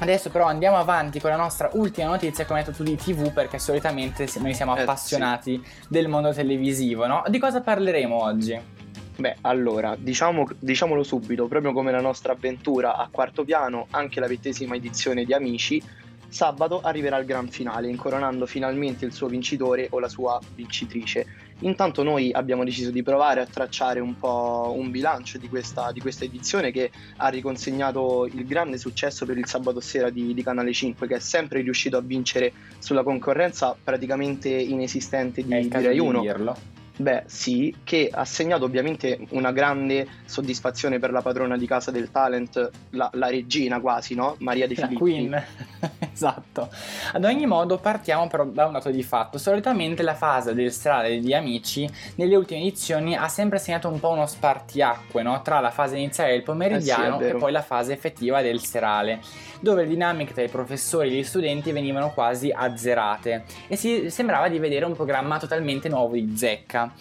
Adesso 0.00 0.30
però 0.30 0.46
andiamo 0.46 0.78
avanti 0.78 1.20
con 1.20 1.28
la 1.28 1.36
nostra 1.36 1.68
ultima 1.74 2.08
notizia 2.08 2.46
come 2.46 2.60
hai 2.60 2.64
detto 2.64 2.78
tu 2.78 2.84
di 2.84 2.96
TV 2.96 3.32
perché 3.32 3.58
solitamente 3.58 4.26
noi 4.38 4.54
siamo 4.54 4.74
eh, 4.74 4.80
appassionati 4.80 5.62
sì. 5.62 5.86
del 5.88 6.08
mondo 6.08 6.32
televisivo, 6.32 7.06
no? 7.06 7.22
Di 7.28 7.38
cosa 7.38 7.60
parleremo 7.60 8.22
oggi? 8.22 8.79
Beh, 9.20 9.36
allora, 9.42 9.96
diciamo, 9.98 10.48
diciamolo 10.58 11.02
subito, 11.02 11.46
proprio 11.46 11.74
come 11.74 11.92
la 11.92 12.00
nostra 12.00 12.32
avventura 12.32 12.96
a 12.96 13.06
quarto 13.10 13.44
piano, 13.44 13.86
anche 13.90 14.18
la 14.18 14.26
ventesima 14.26 14.76
edizione 14.76 15.26
di 15.26 15.34
Amici, 15.34 15.82
sabato 16.26 16.80
arriverà 16.80 17.18
il 17.18 17.26
gran 17.26 17.48
finale, 17.48 17.90
incoronando 17.90 18.46
finalmente 18.46 19.04
il 19.04 19.12
suo 19.12 19.26
vincitore 19.28 19.88
o 19.90 19.98
la 19.98 20.08
sua 20.08 20.40
vincitrice. 20.54 21.26
Intanto 21.58 22.02
noi 22.02 22.32
abbiamo 22.32 22.64
deciso 22.64 22.90
di 22.90 23.02
provare 23.02 23.42
a 23.42 23.46
tracciare 23.46 24.00
un 24.00 24.16
po' 24.16 24.72
un 24.74 24.90
bilancio 24.90 25.36
di 25.36 25.50
questa, 25.50 25.92
di 25.92 26.00
questa 26.00 26.24
edizione 26.24 26.70
che 26.70 26.90
ha 27.18 27.28
riconsegnato 27.28 28.24
il 28.24 28.46
grande 28.46 28.78
successo 28.78 29.26
per 29.26 29.36
il 29.36 29.46
sabato 29.46 29.80
sera 29.80 30.08
di, 30.08 30.32
di, 30.32 30.42
Canale 30.42 30.72
5 30.72 31.06
che 31.06 31.16
è 31.16 31.20
sempre 31.20 31.60
riuscito 31.60 31.98
a 31.98 32.00
vincere 32.00 32.50
sulla 32.78 33.02
concorrenza 33.02 33.76
praticamente 33.84 34.48
inesistente 34.48 35.42
di, 35.42 35.68
di 35.68 35.68
Rai 35.68 35.98
1. 35.98 36.20
Dirlo. 36.22 36.79
Beh, 37.00 37.22
sì, 37.24 37.74
che 37.82 38.10
ha 38.12 38.26
segnato 38.26 38.66
ovviamente 38.66 39.18
una 39.30 39.52
grande 39.52 40.06
soddisfazione 40.26 40.98
per 40.98 41.12
la 41.12 41.22
padrona 41.22 41.56
di 41.56 41.66
casa 41.66 41.90
del 41.90 42.10
talent, 42.10 42.70
la, 42.90 43.08
la 43.14 43.28
regina 43.28 43.80
quasi, 43.80 44.14
no? 44.14 44.36
Maria 44.40 44.66
De 44.66 44.74
Filippi. 44.74 44.92
La 44.92 44.98
Queen, 44.98 45.44
esatto. 46.12 46.68
Ad 47.12 47.24
ogni 47.24 47.46
modo 47.46 47.78
partiamo 47.78 48.26
però 48.28 48.44
da 48.44 48.66
un 48.66 48.72
dato 48.72 48.90
di 48.90 49.02
fatto. 49.02 49.38
Solitamente 49.38 50.02
la 50.02 50.14
fase 50.14 50.54
del 50.54 50.72
strade 50.72 51.18
di 51.18 51.34
Amici 51.34 51.88
nelle 52.16 52.36
ultime 52.36 52.60
edizioni 52.60 53.16
ha 53.16 53.28
sempre 53.28 53.58
segnato 53.58 53.88
un 53.88 54.00
po' 54.00 54.10
uno 54.10 54.26
spartiacque, 54.26 55.22
no? 55.22 55.42
Tra 55.42 55.60
la 55.60 55.70
fase 55.70 55.96
iniziale 55.96 56.32
del 56.32 56.42
pomeridiano 56.42 57.20
eh 57.20 57.24
sì, 57.24 57.30
e 57.30 57.34
poi 57.36 57.52
la 57.52 57.62
fase 57.62 57.92
effettiva 57.92 58.42
del 58.42 58.60
serale, 58.60 59.20
dove 59.60 59.82
le 59.82 59.88
dinamiche 59.88 60.32
tra 60.32 60.42
i 60.42 60.48
professori 60.48 61.08
e 61.08 61.12
gli 61.12 61.24
studenti 61.24 61.72
venivano 61.72 62.12
quasi 62.12 62.52
azzerate 62.54 63.44
e 63.68 63.76
si 63.76 64.10
sembrava 64.10 64.48
di 64.48 64.58
vedere 64.58 64.84
un 64.84 64.94
programma 64.94 65.38
totalmente 65.38 65.88
nuovo 65.88 66.14
di 66.14 66.36
zecca. 66.36 66.92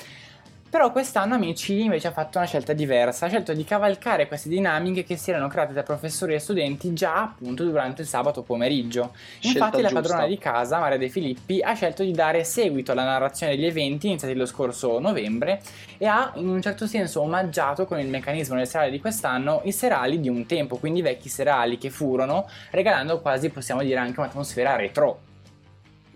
Però 0.69 0.91
quest'anno 0.91 1.33
Amici 1.33 1.81
invece 1.81 2.09
ha 2.09 2.11
fatto 2.11 2.37
una 2.37 2.45
scelta 2.45 2.73
diversa, 2.73 3.25
ha 3.25 3.29
scelto 3.29 3.53
di 3.53 3.63
cavalcare 3.63 4.27
queste 4.27 4.49
dinamiche 4.49 5.03
che 5.03 5.17
si 5.17 5.31
erano 5.31 5.47
create 5.47 5.73
da 5.73 5.81
professori 5.81 6.35
e 6.35 6.39
studenti 6.39 6.93
già 6.93 7.23
appunto 7.23 7.63
durante 7.63 8.03
il 8.03 8.07
sabato 8.07 8.43
pomeriggio. 8.43 9.11
Scelta 9.39 9.47
Infatti 9.47 9.81
giusta. 9.81 9.93
la 9.93 10.01
padrona 10.01 10.27
di 10.27 10.37
casa, 10.37 10.77
Maria 10.77 10.99
De 10.99 11.09
Filippi, 11.09 11.59
ha 11.59 11.73
scelto 11.73 12.03
di 12.03 12.11
dare 12.11 12.43
seguito 12.43 12.91
alla 12.91 13.03
narrazione 13.03 13.55
degli 13.55 13.65
eventi 13.65 14.07
iniziati 14.09 14.35
lo 14.35 14.45
scorso 14.45 14.99
novembre 14.99 15.59
e 15.97 16.05
ha 16.05 16.33
in 16.35 16.47
un 16.47 16.61
certo 16.61 16.85
senso 16.85 17.21
omaggiato 17.21 17.85
con 17.85 17.99
il 17.99 18.07
meccanismo 18.07 18.55
del 18.55 18.67
serale 18.67 18.91
di 18.91 18.99
quest'anno 18.99 19.61
i 19.63 19.71
serali 19.71 20.19
di 20.19 20.29
un 20.29 20.45
tempo, 20.45 20.77
quindi 20.77 20.99
i 20.99 21.03
vecchi 21.03 21.29
serali 21.29 21.79
che 21.79 21.89
furono, 21.89 22.47
regalando 22.69 23.21
quasi 23.21 23.49
possiamo 23.49 23.81
dire 23.81 23.97
anche 23.97 24.19
un'atmosfera 24.19 24.75
retro 24.75 25.21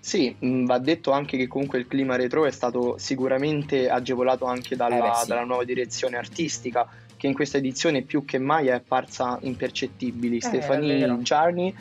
sì, 0.04 0.36
mm, 0.44 0.66
va 0.66 0.80
detto 0.80 1.12
anche 1.12 1.38
che 1.38 1.48
comunque 1.48 1.80
il 1.80 1.88
clima 1.88 2.18
retro 2.18 2.46
è 2.46 2.52
stato 2.52 2.98
sicuramente 2.98 3.89
agevolato 3.89 4.44
anche 4.44 4.76
dalla, 4.76 4.98
eh 4.98 5.00
beh, 5.00 5.16
sì. 5.22 5.28
dalla 5.30 5.46
nuova 5.46 5.63
direzione 5.63 6.18
artistica, 6.18 6.86
che 7.16 7.28
in 7.28 7.34
questa 7.34 7.58
edizione 7.58 8.02
più 8.02 8.26
che 8.26 8.38
mai 8.38 8.68
è 8.68 8.72
apparsa 8.72 9.39
impercettibile. 9.44 10.36
Eh, 10.36 10.42
Stefani 10.42 11.24
Giarni 11.24 11.74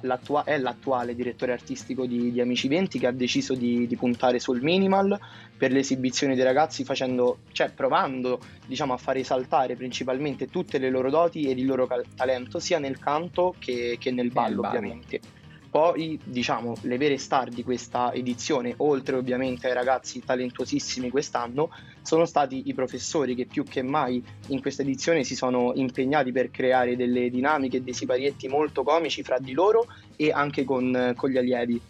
l'attua- 0.00 0.42
è 0.42 0.58
l'attuale 0.58 1.14
direttore 1.14 1.52
artistico 1.52 2.06
di, 2.06 2.32
di, 2.32 2.40
Amici 2.40 2.66
20 2.66 2.98
che 2.98 3.06
ha 3.06 3.12
deciso 3.12 3.54
di, 3.54 3.86
di, 3.86 3.94
puntare 3.94 4.40
sul 4.40 4.60
minimal 4.62 5.16
per 5.56 5.70
le 5.70 5.78
esibizioni 5.78 6.34
dei 6.34 6.42
ragazzi, 6.42 6.82
facendo, 6.82 7.42
cioè 7.52 7.70
provando 7.70 8.40
diciamo, 8.66 8.94
a 8.94 8.96
far 8.96 9.16
esaltare 9.16 9.76
principalmente 9.76 10.48
tutte 10.48 10.78
le 10.78 10.90
loro 10.90 11.08
doti 11.08 11.42
e 11.42 11.52
il 11.52 11.64
loro 11.64 11.86
cal- 11.86 12.04
talento 12.16 12.58
sia 12.58 12.80
nel 12.80 12.98
canto 12.98 13.54
che, 13.60 13.96
che 14.00 14.10
nel 14.10 14.32
ballo, 14.32 14.62
ballo. 14.62 14.76
ovviamente 14.76 15.38
poi, 15.70 16.18
diciamo, 16.22 16.74
le 16.82 16.98
vere 16.98 17.16
star 17.16 17.48
di 17.48 17.62
questa 17.62 18.12
edizione, 18.12 18.74
oltre 18.78 19.16
ovviamente 19.16 19.68
ai 19.68 19.74
ragazzi 19.74 20.20
talentuosissimi 20.24 21.10
quest'anno, 21.10 21.70
sono 22.02 22.24
stati 22.24 22.62
i 22.66 22.74
professori 22.74 23.36
che 23.36 23.46
più 23.46 23.62
che 23.62 23.82
mai 23.82 24.22
in 24.48 24.60
questa 24.60 24.82
edizione 24.82 25.22
si 25.22 25.36
sono 25.36 25.72
impegnati 25.76 26.32
per 26.32 26.50
creare 26.50 26.96
delle 26.96 27.30
dinamiche 27.30 27.84
dei 27.84 27.94
siparietti 27.94 28.48
molto 28.48 28.82
comici 28.82 29.22
fra 29.22 29.38
di 29.38 29.52
loro 29.52 29.86
e 30.16 30.32
anche 30.32 30.64
con, 30.64 31.12
con 31.14 31.30
gli 31.30 31.36
allievi. 31.36 31.80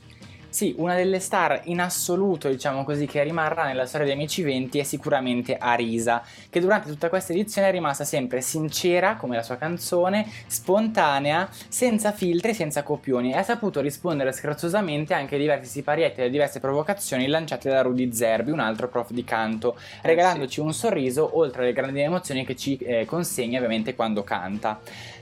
Sì, 0.50 0.74
una 0.78 0.96
delle 0.96 1.20
star 1.20 1.60
in 1.66 1.80
assoluto, 1.80 2.48
diciamo 2.48 2.82
così, 2.82 3.06
che 3.06 3.22
rimarrà 3.22 3.66
nella 3.66 3.86
storia 3.86 4.08
di 4.08 4.12
Amici 4.12 4.42
20 4.42 4.80
è 4.80 4.82
sicuramente 4.82 5.56
Arisa, 5.56 6.24
che 6.50 6.58
durante 6.58 6.90
tutta 6.90 7.08
questa 7.08 7.32
edizione 7.32 7.68
è 7.68 7.70
rimasta 7.70 8.02
sempre 8.02 8.40
sincera, 8.40 9.14
come 9.14 9.36
la 9.36 9.44
sua 9.44 9.56
canzone, 9.56 10.26
spontanea, 10.48 11.48
senza 11.68 12.10
filtri, 12.10 12.52
senza 12.52 12.82
copioni 12.82 13.30
e 13.32 13.36
ha 13.36 13.44
saputo 13.44 13.80
rispondere 13.80 14.32
scherzosamente 14.32 15.14
anche 15.14 15.36
ai 15.36 15.40
diversi 15.40 15.70
siparietti 15.70 16.18
e 16.18 16.22
alle 16.22 16.32
diverse 16.32 16.58
provocazioni 16.58 17.28
lanciate 17.28 17.70
da 17.70 17.82
Rudy 17.82 18.12
Zerbi, 18.12 18.50
un 18.50 18.58
altro 18.58 18.88
prof 18.88 19.12
di 19.12 19.22
canto, 19.22 19.78
regalandoci 20.02 20.58
un 20.58 20.74
sorriso 20.74 21.38
oltre 21.38 21.62
alle 21.62 21.72
grandi 21.72 22.00
emozioni 22.00 22.44
che 22.44 22.56
ci 22.56 22.76
eh, 22.78 23.04
consegna 23.04 23.58
ovviamente 23.58 23.94
quando 23.94 24.24
canta. 24.24 24.80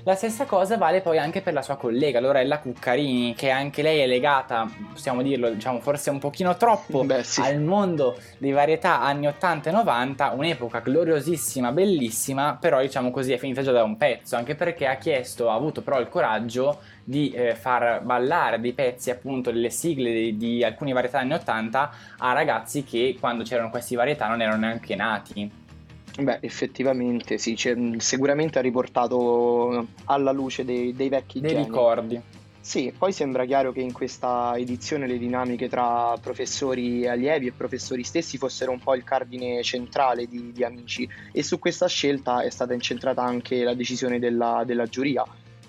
La 0.09 0.15
stessa 0.15 0.47
cosa 0.47 0.79
vale 0.79 1.03
poi 1.03 1.19
anche 1.19 1.43
per 1.43 1.53
la 1.53 1.61
sua 1.61 1.77
collega 1.77 2.19
Lorella 2.19 2.61
Cuccarini, 2.61 3.35
che 3.35 3.51
anche 3.51 3.83
lei 3.83 4.01
è 4.01 4.07
legata, 4.07 4.67
possiamo 4.91 5.21
dirlo, 5.21 5.51
diciamo 5.51 5.81
forse 5.81 6.09
un 6.09 6.19
pochino 6.19 6.57
troppo 6.57 7.05
Beh, 7.05 7.23
sì. 7.23 7.43
al 7.43 7.61
mondo 7.61 8.19
di 8.39 8.51
varietà 8.51 9.03
anni 9.03 9.27
80 9.27 9.69
e 9.69 9.73
90, 9.73 10.31
un'epoca 10.31 10.81
gloriosissima, 10.81 11.73
bellissima, 11.73 12.57
però 12.59 12.81
diciamo 12.81 13.11
così 13.11 13.35
è 13.35 13.37
finita 13.37 13.61
già 13.61 13.71
da 13.71 13.83
un 13.83 13.99
pezzo, 13.99 14.37
anche 14.37 14.55
perché 14.55 14.87
ha 14.87 14.95
chiesto, 14.95 15.51
ha 15.51 15.55
avuto 15.55 15.83
però 15.83 16.01
il 16.01 16.09
coraggio 16.09 16.79
di 17.05 17.31
eh, 17.33 17.55
far 17.55 18.01
ballare 18.03 18.59
dei 18.61 18.73
pezzi 18.73 19.11
appunto 19.11 19.51
delle 19.51 19.69
sigle 19.69 20.11
di, 20.11 20.37
di 20.39 20.65
alcune 20.65 20.95
varietà 20.95 21.19
anni 21.19 21.35
80 21.35 21.91
a 22.17 22.33
ragazzi 22.33 22.83
che 22.83 23.15
quando 23.21 23.45
c'erano 23.45 23.69
questi 23.69 23.95
varietà 23.95 24.27
non 24.27 24.41
erano 24.41 24.57
neanche 24.57 24.97
nati. 24.97 25.67
Beh, 26.21 26.39
effettivamente 26.41 27.39
sì, 27.39 27.57
sicuramente 27.99 28.59
ha 28.59 28.63
riportato 28.63 29.87
alla 30.07 30.33
luce 30.33 30.65
dei, 30.65 30.93
dei 30.95 31.09
vecchi 31.09 31.41
dei 31.41 31.53
geni. 31.53 31.65
ricordi. 31.65 32.21
Sì, 32.61 32.93
poi 32.97 33.13
sembra 33.13 33.45
chiaro 33.45 33.73
che 33.73 33.81
in 33.81 33.93
questa 33.93 34.53
edizione 34.57 35.07
le 35.07 35.17
dinamiche 35.17 35.69
tra 35.69 36.15
professori 36.21 37.03
e 37.03 37.09
allievi 37.09 37.47
e 37.47 37.53
professori 37.53 38.03
stessi 38.03 38.37
fossero 38.37 38.73
un 38.73 38.81
po' 38.81 38.95
il 38.95 39.05
cardine 39.05 39.63
centrale 39.63 40.27
di, 40.27 40.53
di 40.53 40.65
Amici 40.65 41.09
e 41.33 41.43
su 41.43 41.59
questa 41.59 41.87
scelta 41.87 42.43
è 42.43 42.51
stata 42.51 42.75
incentrata 42.75 43.23
anche 43.23 43.63
la 43.63 43.75
decisione 43.75 44.19
della, 44.19 44.65
della 44.67 44.87
giuria 44.87 45.25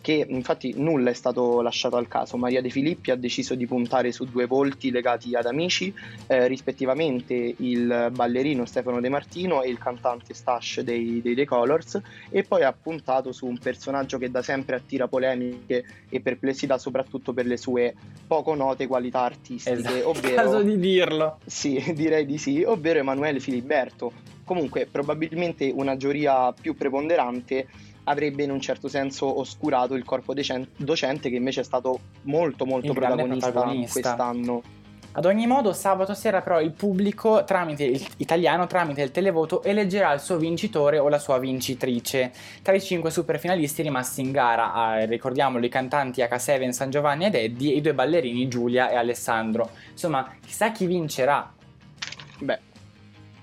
che 0.09 0.25
infatti 0.27 0.73
nulla 0.75 1.11
è 1.11 1.13
stato 1.13 1.61
lasciato 1.61 1.95
al 1.95 2.07
caso. 2.07 2.35
Maria 2.35 2.63
De 2.63 2.71
Filippi 2.71 3.11
ha 3.11 3.15
deciso 3.15 3.53
di 3.53 3.67
puntare 3.67 4.11
su 4.11 4.25
due 4.25 4.47
volti 4.47 4.89
legati 4.89 5.35
ad 5.35 5.45
amici, 5.45 5.93
eh, 6.25 6.47
rispettivamente 6.47 7.53
il 7.57 8.09
ballerino 8.11 8.65
Stefano 8.65 8.99
De 8.99 9.09
Martino 9.09 9.61
e 9.61 9.69
il 9.69 9.77
cantante 9.77 10.33
Stash 10.33 10.81
dei, 10.81 11.21
dei 11.21 11.35
The 11.35 11.45
Colors, 11.45 12.01
e 12.31 12.41
poi 12.41 12.63
ha 12.63 12.73
puntato 12.73 13.31
su 13.31 13.45
un 13.45 13.59
personaggio 13.59 14.17
che 14.17 14.31
da 14.31 14.41
sempre 14.41 14.77
attira 14.77 15.07
polemiche 15.07 15.85
e 16.09 16.21
perplessità, 16.21 16.79
soprattutto 16.79 17.31
per 17.31 17.45
le 17.45 17.57
sue 17.57 17.93
poco 18.25 18.55
note 18.55 18.87
qualità 18.87 19.21
artistiche. 19.21 19.77
Esatto, 19.77 20.09
ovvero, 20.09 20.33
caso 20.41 20.63
di 20.63 20.79
dirlo. 20.79 21.37
Sì, 21.45 21.83
direi 21.93 22.25
di 22.25 22.39
sì, 22.39 22.63
ovvero 22.63 22.97
Emanuele 22.97 23.39
Filiberto. 23.39 24.37
Comunque, 24.49 24.87
probabilmente 24.87 25.71
una 25.71 25.95
giuria 25.95 26.51
più 26.59 26.75
preponderante 26.75 27.67
avrebbe 28.05 28.41
in 28.41 28.49
un 28.49 28.59
certo 28.59 28.87
senso 28.87 29.39
oscurato 29.39 29.93
il 29.93 30.03
corpo 30.03 30.33
docente 30.33 31.29
che 31.29 31.35
invece 31.35 31.61
è 31.61 31.63
stato 31.63 31.99
molto 32.23 32.65
molto 32.65 32.91
protagonista, 32.91 33.51
protagonista, 33.51 33.91
quest'anno. 34.01 34.63
Ad 35.11 35.25
ogni 35.25 35.45
modo, 35.45 35.71
sabato 35.71 36.15
sera 36.15 36.41
però 36.41 36.59
il 36.61 36.71
pubblico 36.71 37.43
tramite 37.43 37.83
il 37.83 38.03
italiano, 38.17 38.65
tramite 38.65 39.03
il 39.03 39.11
televoto, 39.11 39.61
eleggerà 39.61 40.13
il 40.13 40.19
suo 40.19 40.37
vincitore 40.37 40.97
o 40.97 41.09
la 41.09 41.19
sua 41.19 41.37
vincitrice. 41.37 42.31
Tra 42.63 42.73
i 42.73 42.81
cinque 42.81 43.11
super 43.11 43.37
finalisti 43.37 43.83
rimasti 43.83 44.21
in 44.21 44.31
gara, 44.31 44.99
eh, 44.99 45.05
ricordiamolo, 45.05 45.63
i 45.63 45.69
cantanti 45.69 46.23
H7, 46.23 46.69
San 46.69 46.89
Giovanni 46.89 47.25
ed 47.25 47.35
Eddie 47.35 47.73
e 47.73 47.77
i 47.77 47.81
due 47.81 47.93
ballerini 47.93 48.47
Giulia 48.47 48.89
e 48.89 48.95
Alessandro. 48.95 49.69
Insomma, 49.91 50.27
chissà 50.43 50.71
chi 50.71 50.87
vincerà. 50.87 51.53
Beh, 52.39 52.59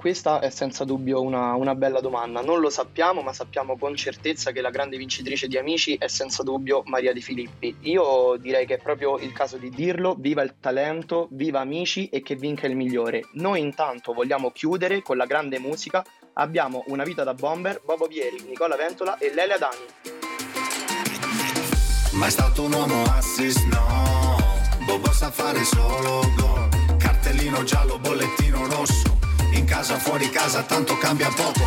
questa 0.06 0.38
è 0.38 0.50
senza 0.50 0.84
dubbio 0.84 1.20
una, 1.20 1.54
una, 1.54 1.74
bella 1.74 1.98
domanda. 1.98 2.40
Non 2.40 2.60
lo 2.60 2.70
sappiamo, 2.70 3.22
ma 3.22 3.32
sappiamo 3.32 3.76
con 3.76 3.96
certezza 3.96 4.52
che 4.52 4.60
la 4.60 4.70
grande 4.70 4.96
vincitrice 4.96 5.48
di 5.48 5.58
Amici 5.58 5.96
è 5.96 6.06
senza 6.06 6.44
dubbio 6.44 6.84
Maria 6.84 7.12
Di 7.12 7.20
Filippi. 7.20 7.74
Io 7.80 8.36
direi 8.38 8.66
che 8.66 8.74
è 8.74 8.78
proprio 8.78 9.18
il 9.18 9.32
caso 9.32 9.56
di 9.56 9.68
dirlo. 9.68 10.14
Viva 10.16 10.42
il 10.42 10.60
talento, 10.60 11.26
viva 11.32 11.58
Amici 11.58 12.08
e 12.08 12.22
che 12.22 12.36
vinca 12.36 12.68
il 12.68 12.76
migliore. 12.76 13.22
Noi 13.32 13.58
intanto 13.58 14.12
vogliamo 14.12 14.52
chiudere 14.52 15.02
con 15.02 15.16
la 15.16 15.26
grande 15.26 15.58
musica. 15.58 16.04
Abbiamo 16.34 16.84
Una 16.86 17.02
vita 17.02 17.24
da 17.24 17.34
bomber, 17.34 17.82
Bobo 17.84 18.06
Vieri, 18.06 18.44
Nicola 18.46 18.76
Ventola 18.76 19.18
e 19.18 19.34
Lelia 19.34 19.58
Dani. 19.58 19.86
Ma 22.12 22.26
è 22.26 22.30
stato 22.30 22.62
un 22.62 22.72
uomo 22.72 23.02
assist, 23.06 23.64
no. 23.64 24.36
Bobo 24.86 25.10
sa 25.10 25.32
fare 25.32 25.64
solo 25.64 26.20
gol. 26.36 26.96
Cartellino 26.96 27.64
giallo, 27.64 27.98
bollettino 27.98 28.68
rosso 28.68 29.15
in 29.56 29.64
casa, 29.64 29.98
fuori 29.98 30.28
casa, 30.30 30.62
tanto 30.62 30.96
cambia 30.98 31.28
poco. 31.28 31.64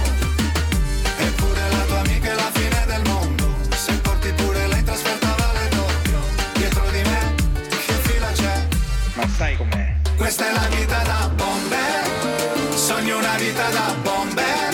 Eppure 1.17 1.61
la 1.71 1.83
tua 1.87 1.99
amica 1.99 2.31
è 2.31 2.35
la 2.35 2.51
fine 2.53 2.85
del 2.85 3.01
mondo. 3.09 3.55
Se 3.75 3.93
porti 3.99 4.31
pure 4.33 4.67
lei 4.67 4.83
trasferta 4.83 5.35
vale 5.37 5.69
doppio. 5.69 6.19
Dietro 6.53 6.83
di 6.91 7.01
me, 7.01 7.35
che 7.67 7.93
fila 7.93 8.31
c'è? 8.31 8.67
Ma 9.13 9.27
sai 9.37 9.57
com'è? 9.57 9.95
Questa 10.15 10.49
è 10.49 10.53
la 10.53 10.67
vita 10.75 10.97
da 11.03 11.29
bomber. 11.35 12.75
Sogno 12.75 13.17
una 13.17 13.35
vita 13.37 13.69
da 13.69 13.95
bomber. 14.01 14.73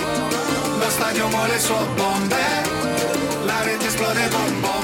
Lo 0.78 0.90
stadio 0.90 1.28
muore 1.30 1.56
il 1.56 1.62
suo 1.62 1.86
bomber. 1.96 2.70
La 3.46 3.62
rete 3.64 3.88
esplode 3.88 4.28
con 4.30 4.62
bomber. 4.62 4.75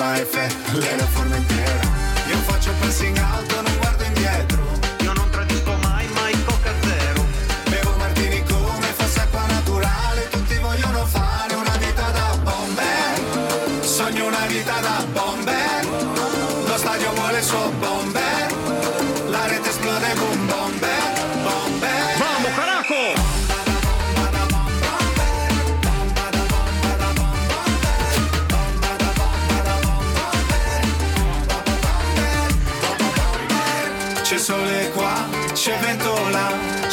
La 0.00 0.16
F, 0.16 0.34
lei 0.72 0.96
la 0.96 1.06
forma 1.06 1.36
intera. 1.36 1.80
Io 2.28 2.36
faccio 2.46 2.72
pressing 2.80 3.19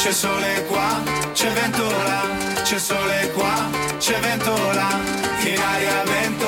c'è 0.07 0.13
sole 0.13 0.63
qua, 0.69 1.03
c'è 1.33 1.51
vento 1.51 1.83
là, 1.83 2.61
c'è 2.63 2.79
sole 2.79 3.29
qua, 3.33 3.69
c'è 3.97 4.17
vento 4.21 4.55
là, 4.71 4.99
in 5.43 5.59
aria 5.59 6.03
vento 6.05 6.47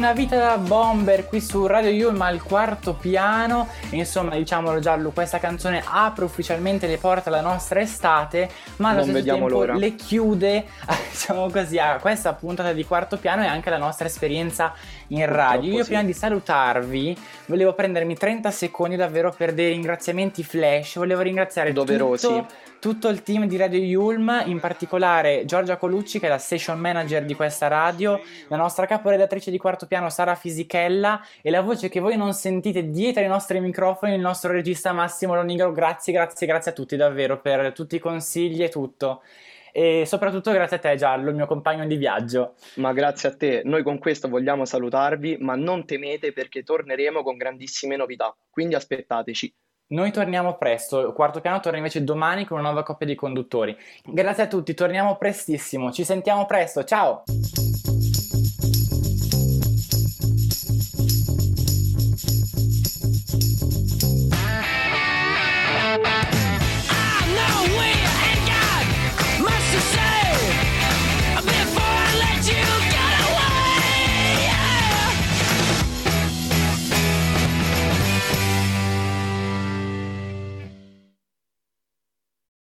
Una 0.00 0.14
vita 0.14 0.38
da 0.38 0.56
bomber 0.56 1.26
qui 1.26 1.42
su 1.42 1.66
Radio 1.66 1.90
Yulma 1.90 2.24
al 2.24 2.42
quarto 2.42 2.94
piano. 2.94 3.68
Insomma, 3.90 4.34
diciamolo 4.34 4.80
Giallo, 4.80 5.10
questa 5.10 5.38
canzone 5.38 5.82
apre 5.84 6.24
ufficialmente 6.24 6.86
le 6.86 6.96
porte 6.96 7.28
alla 7.28 7.42
nostra 7.42 7.82
estate, 7.82 8.48
ma 8.76 8.88
allo 8.88 9.02
stesso 9.02 9.22
tempo 9.22 9.48
l'ora. 9.48 9.74
le 9.74 9.94
chiude 9.96 10.64
diciamo 11.12 11.50
così, 11.50 11.78
a 11.78 11.98
questa 12.00 12.32
puntata 12.32 12.72
di 12.72 12.82
quarto 12.86 13.18
piano 13.18 13.42
e 13.42 13.46
anche 13.46 13.68
la 13.68 13.76
nostra 13.76 14.06
esperienza 14.06 14.72
in 15.08 15.26
radio. 15.26 15.70
Io 15.70 15.82
sì. 15.82 15.90
prima 15.90 16.02
di 16.02 16.14
salutarvi 16.14 17.14
volevo 17.44 17.74
prendermi 17.74 18.16
30 18.16 18.50
secondi 18.50 18.96
davvero 18.96 19.34
per 19.36 19.52
dei 19.52 19.72
ringraziamenti 19.72 20.42
flash. 20.42 20.96
Volevo 20.96 21.20
ringraziare 21.20 21.74
Doverosi. 21.74 22.26
tutto, 22.26 22.46
tutto 22.80 23.08
il 23.08 23.22
team 23.22 23.44
di 23.46 23.58
Radio 23.58 23.78
Yulm, 23.78 24.42
in 24.46 24.58
particolare 24.58 25.44
Giorgia 25.44 25.76
Colucci 25.76 26.18
che 26.18 26.26
è 26.26 26.28
la 26.30 26.38
station 26.38 26.78
manager 26.78 27.24
di 27.26 27.34
questa 27.34 27.68
radio, 27.68 28.18
la 28.48 28.56
nostra 28.56 28.86
caporedattrice 28.86 29.50
di 29.50 29.58
quarto 29.58 29.86
piano 29.86 30.08
Sara 30.08 30.34
Fisichella 30.34 31.20
e 31.42 31.50
la 31.50 31.60
voce 31.60 31.90
che 31.90 32.00
voi 32.00 32.16
non 32.16 32.32
sentite 32.32 32.88
dietro 32.88 33.22
i 33.22 33.28
nostri 33.28 33.60
microfoni, 33.60 34.14
il 34.14 34.20
nostro 34.20 34.50
regista 34.50 34.92
Massimo 34.92 35.34
Lonigro. 35.34 35.72
Grazie, 35.72 36.14
grazie, 36.14 36.46
grazie 36.46 36.70
a 36.70 36.74
tutti 36.74 36.96
davvero 36.96 37.38
per 37.38 37.72
tutti 37.74 37.96
i 37.96 38.00
consigli 38.00 38.62
e 38.62 38.70
tutto. 38.70 39.22
E 39.72 40.04
soprattutto 40.06 40.50
grazie 40.50 40.78
a 40.78 40.80
te 40.80 40.96
Giallo, 40.96 41.28
il 41.28 41.36
mio 41.36 41.46
compagno 41.46 41.86
di 41.86 41.96
viaggio. 41.96 42.54
Ma 42.76 42.94
grazie 42.94 43.28
a 43.28 43.36
te, 43.36 43.60
noi 43.62 43.82
con 43.82 43.98
questo 43.98 44.28
vogliamo 44.28 44.64
salutarvi, 44.64 45.36
ma 45.38 45.54
non 45.54 45.84
temete 45.84 46.32
perché 46.32 46.62
torneremo 46.62 47.22
con 47.22 47.36
grandissime 47.36 47.96
novità, 47.96 48.34
quindi 48.48 48.74
aspettateci. 48.74 49.54
Noi 49.90 50.12
torniamo 50.12 50.56
presto, 50.56 51.12
quarto 51.12 51.40
piano 51.40 51.58
torna 51.58 51.78
invece 51.78 52.04
domani 52.04 52.44
con 52.44 52.58
una 52.58 52.68
nuova 52.68 52.84
coppia 52.84 53.06
di 53.08 53.16
conduttori. 53.16 53.76
Grazie 54.04 54.44
a 54.44 54.46
tutti, 54.46 54.72
torniamo 54.72 55.16
prestissimo, 55.16 55.90
ci 55.90 56.04
sentiamo 56.04 56.46
presto, 56.46 56.84
ciao! 56.84 57.24